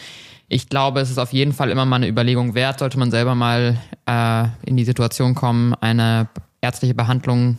[0.48, 3.36] ich glaube, es ist auf jeden Fall immer mal eine Überlegung wert, sollte man selber
[3.36, 3.78] mal
[4.08, 6.28] äh, in die Situation kommen, eine
[6.62, 7.58] ärztliche Behandlung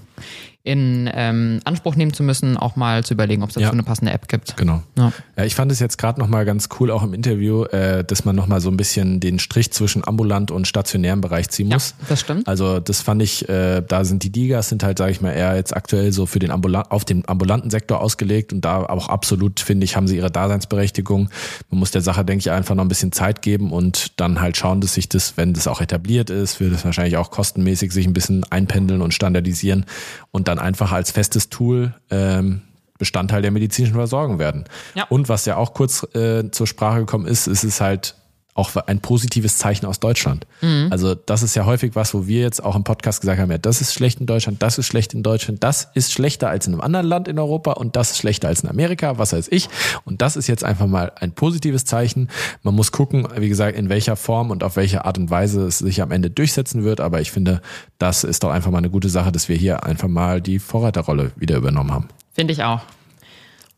[0.62, 3.70] in ähm, Anspruch nehmen zu müssen, auch mal zu überlegen, ob es dazu ja.
[3.70, 4.58] eine passende App gibt.
[4.58, 4.82] Genau.
[4.96, 8.26] Ja, ja ich fand es jetzt gerade nochmal ganz cool, auch im Interview, äh, dass
[8.26, 11.94] man nochmal so ein bisschen den Strich zwischen ambulant und stationärem Bereich ziehen muss.
[11.98, 12.46] Ja, das stimmt.
[12.46, 15.56] Also das fand ich, äh, da sind die Digas, sind halt, sage ich mal, eher
[15.56, 19.60] jetzt aktuell so für den Ambulan auf den ambulanten Sektor ausgelegt und da auch absolut,
[19.60, 21.30] finde ich, haben sie ihre Daseinsberechtigung.
[21.70, 24.58] Man muss der Sache, denke ich, einfach noch ein bisschen Zeit geben und dann halt
[24.58, 28.06] schauen, dass sich das, wenn das auch etabliert ist, wird es wahrscheinlich auch kostenmäßig sich
[28.06, 29.86] ein bisschen einpendeln und standardisieren
[30.32, 32.62] und dann einfach als festes Tool ähm,
[32.98, 34.64] Bestandteil der medizinischen Versorgung werden.
[34.94, 35.06] Ja.
[35.08, 38.14] Und was ja auch kurz äh, zur Sprache gekommen ist, ist es halt
[38.54, 40.46] auch ein positives Zeichen aus Deutschland.
[40.60, 40.88] Mhm.
[40.90, 43.58] Also das ist ja häufig was, wo wir jetzt auch im Podcast gesagt haben, ja,
[43.58, 46.72] das ist schlecht in Deutschland, das ist schlecht in Deutschland, das ist schlechter als in
[46.72, 49.68] einem anderen Land in Europa und das ist schlechter als in Amerika, was weiß ich.
[50.04, 52.28] Und das ist jetzt einfach mal ein positives Zeichen.
[52.62, 55.78] Man muss gucken, wie gesagt, in welcher Form und auf welche Art und Weise es
[55.78, 57.00] sich am Ende durchsetzen wird.
[57.00, 57.62] Aber ich finde,
[57.98, 61.32] das ist doch einfach mal eine gute Sache, dass wir hier einfach mal die Vorreiterrolle
[61.36, 62.08] wieder übernommen haben.
[62.32, 62.80] Finde ich auch.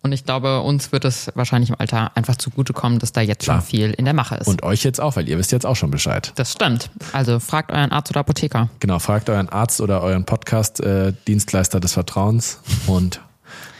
[0.05, 3.61] Und ich glaube, uns wird es wahrscheinlich im Alter einfach zugutekommen, dass da jetzt Klar.
[3.61, 4.49] schon viel in der Mache ist.
[4.49, 6.33] Und euch jetzt auch, weil ihr wisst jetzt auch schon Bescheid.
[6.35, 6.91] das stimmt.
[7.13, 8.69] Also fragt euren Arzt oder Apotheker.
[8.81, 12.61] Genau, fragt euren Arzt oder euren Podcast-Dienstleister des Vertrauens.
[12.89, 13.21] Und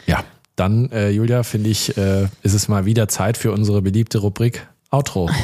[0.05, 0.23] ja,
[0.55, 4.65] dann, äh, Julia, finde ich, äh, ist es mal wieder Zeit für unsere beliebte Rubrik
[4.91, 5.29] Outro.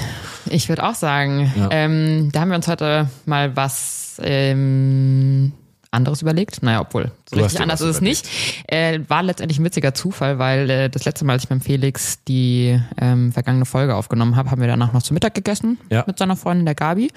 [0.51, 1.67] Ich würde auch sagen, Ja.
[1.71, 5.51] ähm, da haben wir uns heute mal was ähm,
[5.91, 6.61] anderes überlegt.
[6.61, 8.27] Naja, obwohl, so Du richtig anders ist es nicht.
[8.67, 12.23] Äh, war letztendlich ein witziger Zufall, weil äh, das letzte Mal, als ich beim Felix
[12.25, 16.03] die ähm, vergangene Folge aufgenommen habe, haben wir danach noch zu Mittag gegessen Ja.
[16.05, 17.11] mit seiner Freundin, der Gabi.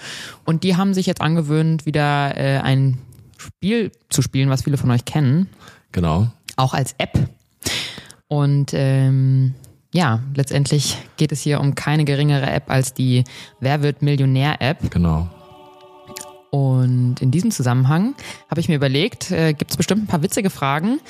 [0.45, 2.99] Und die haben sich jetzt angewöhnt, wieder äh, ein
[3.37, 5.49] Spiel zu spielen, was viele von euch kennen,
[5.93, 6.29] Genau.
[6.57, 7.19] auch als App.
[8.29, 9.55] Und ähm,
[9.93, 13.25] ja, letztendlich geht es hier um keine geringere App als die
[13.61, 14.91] Wer wird Millionär-App.
[14.91, 15.29] Genau.
[16.55, 18.15] Und in diesem Zusammenhang
[18.51, 21.01] habe ich mir überlegt, äh, gibt es bestimmt ein paar witzige Fragen,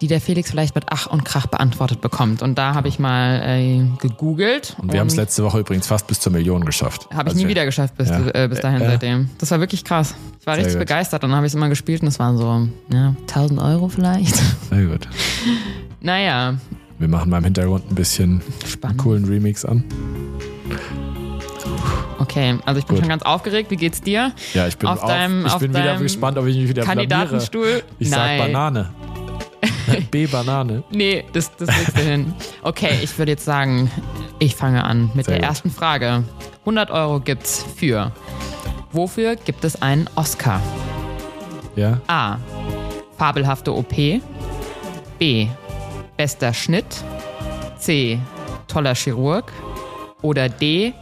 [0.00, 2.40] die der Felix vielleicht mit Ach und Krach beantwortet bekommt.
[2.40, 4.74] Und da habe ich mal äh, gegoogelt.
[4.80, 7.08] Und wir haben es letzte Woche übrigens fast bis zur Million geschafft.
[7.10, 8.20] Habe ich Also nie wir- wieder geschafft bis, Ja.
[8.32, 9.28] äh, bis dahin Äh, seitdem.
[9.38, 10.14] Das war wirklich krass.
[10.40, 10.86] Ich war Sehr richtig gut.
[10.88, 11.22] begeistert.
[11.24, 14.34] Dann habe ich es immer gespielt und es waren so ja, 1000 Euro vielleicht.
[14.70, 15.06] Sehr gut.
[16.00, 16.54] naja,
[16.98, 18.98] Wir machen mal im Hintergrund ein bisschen einen spannend.
[18.98, 19.84] coolen Remix an.
[22.18, 23.04] Okay, also ich bin Gut.
[23.04, 23.70] schon ganz aufgeregt.
[23.70, 24.32] Wie geht's dir?
[24.54, 26.82] Ja, ich bin, Auf auch, deinem- ich auf bin wieder gespannt, ob ich mich wieder
[26.82, 27.06] blamiere.
[27.08, 27.82] Kandidatenstuhl?
[27.98, 28.38] Ich sag Nein.
[28.52, 28.90] Banane.
[30.10, 30.82] B Banane.
[30.90, 32.34] Nee, das, das du hin.
[32.62, 33.90] Okay, ich würde jetzt sagen,
[34.38, 35.48] ich fange an mit Sehr der gut.
[35.48, 36.24] ersten Frage.
[36.60, 38.12] 100 Euro gibt's für.
[38.92, 40.60] Wofür gibt es einen Oscar?
[41.76, 42.00] Ja.
[42.08, 42.36] A.
[43.16, 43.94] Fabelhafte OP.
[45.18, 45.48] B.
[46.16, 46.86] Bester Schnitt.
[47.78, 48.18] C.
[48.66, 49.52] Toller Chirurg.
[50.22, 50.92] Oder D.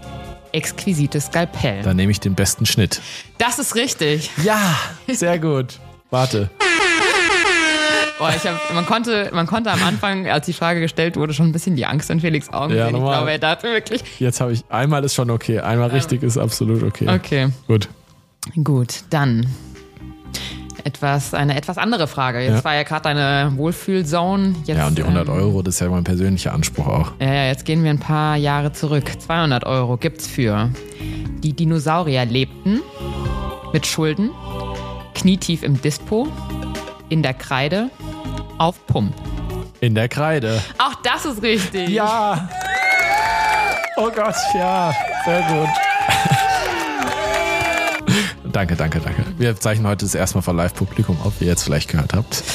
[0.57, 1.82] Exquisites Skalpell.
[1.82, 3.00] Dann nehme ich den besten Schnitt.
[3.38, 4.30] Das ist richtig.
[4.42, 4.74] Ja,
[5.07, 5.78] sehr gut.
[6.11, 6.50] Warte.
[8.18, 11.48] Boah, ich hab, man, konnte, man konnte am Anfang, als die Frage gestellt wurde, schon
[11.48, 12.96] ein bisschen die Angst in Felix Augen Ja, sehen.
[12.96, 14.02] Ich glaube, er dachte wirklich.
[14.18, 17.09] Jetzt habe ich, einmal ist schon okay, einmal richtig ist absolut okay.
[17.09, 17.48] Okay.
[17.66, 17.90] Gut.
[18.64, 19.46] Gut, dann
[20.87, 22.41] etwas, eine etwas andere Frage.
[22.41, 22.64] Jetzt Ja.
[22.64, 24.55] war ja gerade deine Wohlfühlzone.
[24.64, 27.12] Jetzt, Ja, und die 100 ähm, Euro, das ist ja mein persönlicher Anspruch auch.
[27.20, 29.11] Ja, ja, jetzt gehen wir ein paar Jahre zurück.
[29.20, 30.70] 200 Euro gibt's für.
[31.43, 32.80] Die Dinosaurier lebten
[33.72, 34.30] mit Schulden,
[35.14, 36.28] knietief im Dispo,
[37.09, 37.91] in der Kreide,
[38.59, 39.12] auf Pump.
[39.80, 40.62] In der Kreide.
[40.78, 41.89] Auch das ist richtig.
[41.91, 42.49] Ja!
[43.99, 44.93] Oh Gott, ja,
[45.24, 45.68] sehr gut.
[48.57, 49.22] Danke, danke, danke.
[49.36, 52.42] Wir zeichnen heute das erste Mal vor Live-Publikum auf, wie ihr jetzt vielleicht gehört habt.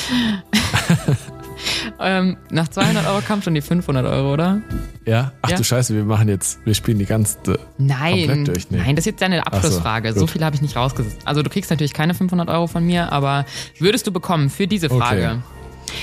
[1.99, 4.61] Ähm, nach 200 Euro kam schon die 500 Euro, oder?
[5.05, 5.31] Ja?
[5.43, 5.57] Ach Ja.
[5.57, 7.59] du Scheiße, wir machen jetzt, wir spielen die ganze.
[7.77, 8.79] Nein, Komplett durch, nee.
[8.79, 10.11] nein, das ist jetzt deine Abschlussfrage.
[10.13, 11.19] So, so, viel habe ich nicht rausgesetzt.
[11.23, 13.45] Also du kriegst natürlich keine 500 Euro von mir, aber
[13.77, 15.43] würdest du bekommen für diese Frage.
[15.85, 15.93] Okay.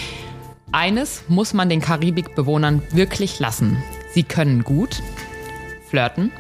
[0.71, 3.79] Eines muss man den Karibikbewohnern wirklich lassen.
[4.15, 5.03] Sie können gut
[5.91, 6.31] flirten,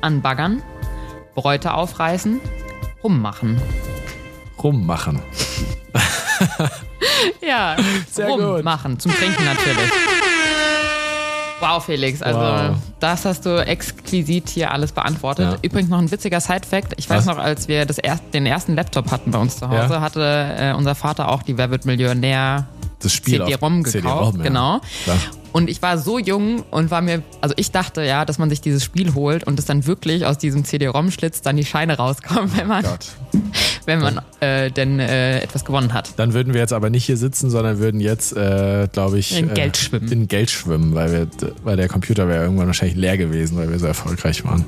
[0.00, 0.62] anbaggern,
[1.34, 2.40] Bräute aufreißen,
[3.02, 3.60] rummachen.
[4.62, 5.20] Rummachen.
[7.44, 7.76] Ja,
[8.10, 8.40] Sehr gut.
[8.40, 8.98] rummachen.
[9.00, 9.90] Zum Trinken natürlich.
[11.60, 12.76] Wow, Felix, also Wow.
[13.00, 15.52] das hast du exquisit hier alles beantwortet.
[15.52, 15.58] Ja.
[15.62, 16.94] Übrigens noch ein witziger Side-Fact.
[16.98, 17.36] Ich weiß Was?
[17.36, 20.00] noch, als wir das erst, den ersten Laptop hatten bei uns zu Hause, Ja.
[20.00, 22.68] hatte äh, unser Vater auch die Wer wird Millionär
[23.00, 24.02] Das Spiel auf CD-ROM gekauft.
[24.04, 24.42] CD-ROM, ja.
[24.44, 24.80] Genau.
[25.04, 25.16] Klar.
[25.58, 28.60] Und ich war so jung und war mir, also ich dachte ja, dass man sich
[28.60, 32.68] dieses Spiel holt und es dann wirklich aus diesem CD-ROM-Schlitz dann die Scheine rauskommen, wenn
[32.68, 33.06] man, Gott.
[33.86, 36.12] wenn man äh, denn äh, etwas gewonnen hat.
[36.16, 39.50] Dann würden wir jetzt aber nicht hier sitzen, sondern würden jetzt, äh, glaube ich, In
[39.50, 40.12] äh, Geld schwimmen.
[40.12, 41.26] In Geld schwimmen, weil wir,
[41.64, 44.64] weil der Computer wäre irgendwann wahrscheinlich leer gewesen, weil wir so erfolgreich waren.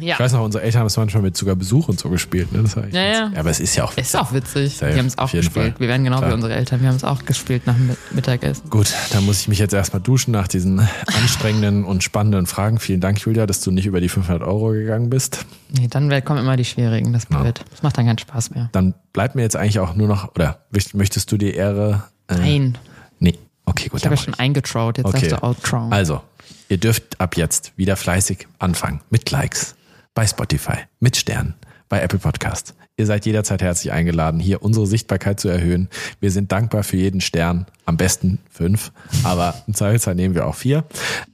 [0.00, 0.14] Ja.
[0.14, 2.50] Ich weiß noch, unsere Eltern haben es manchmal mit sogar Besuch und so gespielt.
[2.52, 2.62] Ne?
[2.64, 3.32] Das war echt Ja, witzig.
[3.34, 3.40] ja.
[3.40, 4.76] aber es ist ja auch Ist auch witzig.
[4.76, 5.52] Safe, wir haben es auch gespielt.
[5.52, 5.74] Fall.
[5.78, 6.30] Wir werden genau Klar.
[6.30, 6.80] wie unsere Eltern.
[6.80, 8.68] Wir haben es auch gespielt nach dem Mi- Mittagessen.
[8.70, 12.78] Gut, dann muss ich mich jetzt erstmal duschen nach diesen anstrengenden und spannenden Fragen.
[12.80, 15.46] Vielen Dank, Julia, dass du nicht über die 500 Euro gegangen bist.
[15.70, 17.12] Nee, dann kommen immer die schwierigen.
[17.12, 17.64] Das blöd.
[17.70, 18.68] Das macht dann keinen Spaß mehr.
[18.72, 22.02] Dann bleibt mir jetzt eigentlich auch nur noch, oder möcht- möchtest du die Ehre?
[22.28, 22.78] Äh, Nein.
[23.20, 24.00] Nee, okay, gut.
[24.00, 24.98] Ich habe ja schon eingetraut.
[24.98, 25.28] Jetzt Okay.
[25.28, 25.92] darfst du outtrauen.
[25.92, 26.20] Also,
[26.68, 29.76] ihr dürft ab jetzt wieder fleißig anfangen mit Likes
[30.14, 31.54] bei Spotify, mit Sternen,
[31.88, 32.74] bei Apple Podcast.
[32.96, 35.88] Ihr seid jederzeit herzlich eingeladen, hier unsere Sichtbarkeit zu erhöhen.
[36.20, 38.92] Wir sind dankbar für jeden Stern, am besten fünf,
[39.24, 40.84] aber im Zweifelsfall nehmen wir auch vier.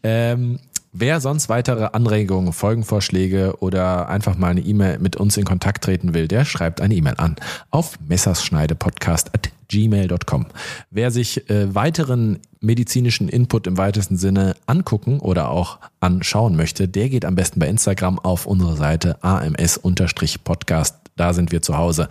[0.03, 0.59] Ähm,
[0.93, 6.15] Wer sonst weitere Anregungen, Folgenvorschläge oder einfach mal eine E-Mail mit uns in Kontakt treten
[6.15, 7.37] will, der schreibt eine E-Mail an
[7.71, 7.99] auf
[9.69, 10.47] messerschneidepodcast.gmail.com.
[10.91, 17.09] Wer sich äh, weiteren medizinischen Input im weitesten Sinne angucken oder auch anschauen möchte, der
[17.09, 20.97] geht am besten bei Instagram auf unsere Seite ams-podcast.
[21.17, 22.09] Da sind wir zu Hause.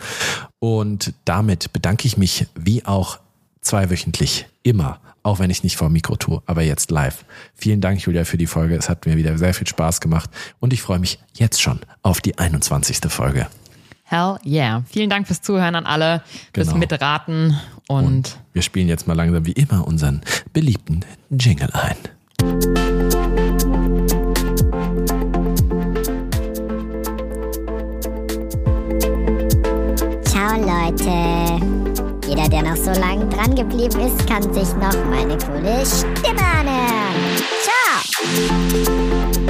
[0.60, 3.20] Und damit bedanke ich mich wie auch
[3.62, 7.26] zweiwöchentlich immer auch wenn ich nicht vor Mikro tue, aber jetzt live.
[7.54, 8.78] Vielen Dank, Julia, für die Folge.
[8.78, 10.30] Es hat mir wieder sehr viel Spaß gemacht
[10.62, 13.00] und ich freue mich jetzt schon auf die 21.
[13.10, 13.48] Folge.
[14.10, 14.84] Hell yeah.
[14.88, 16.22] Vielen Dank fürs Zuhören an alle,
[16.54, 16.80] fürs genau.
[16.80, 20.22] Mitraten und, und wir spielen jetzt mal langsam wie immer unseren
[20.54, 21.98] beliebten Jingle ein.
[30.24, 31.66] Ciao Leute.
[32.30, 37.14] Jeder, der noch so lange dran geblieben ist, kann sich noch meine coole Stimme anhören.
[37.62, 39.47] Ciao!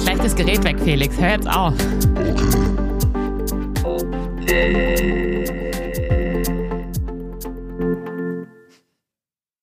[0.00, 1.18] geht gleich das Gerät weg, Felix.
[1.18, 1.74] Hör jetzt auf.
[3.82, 5.69] Okay.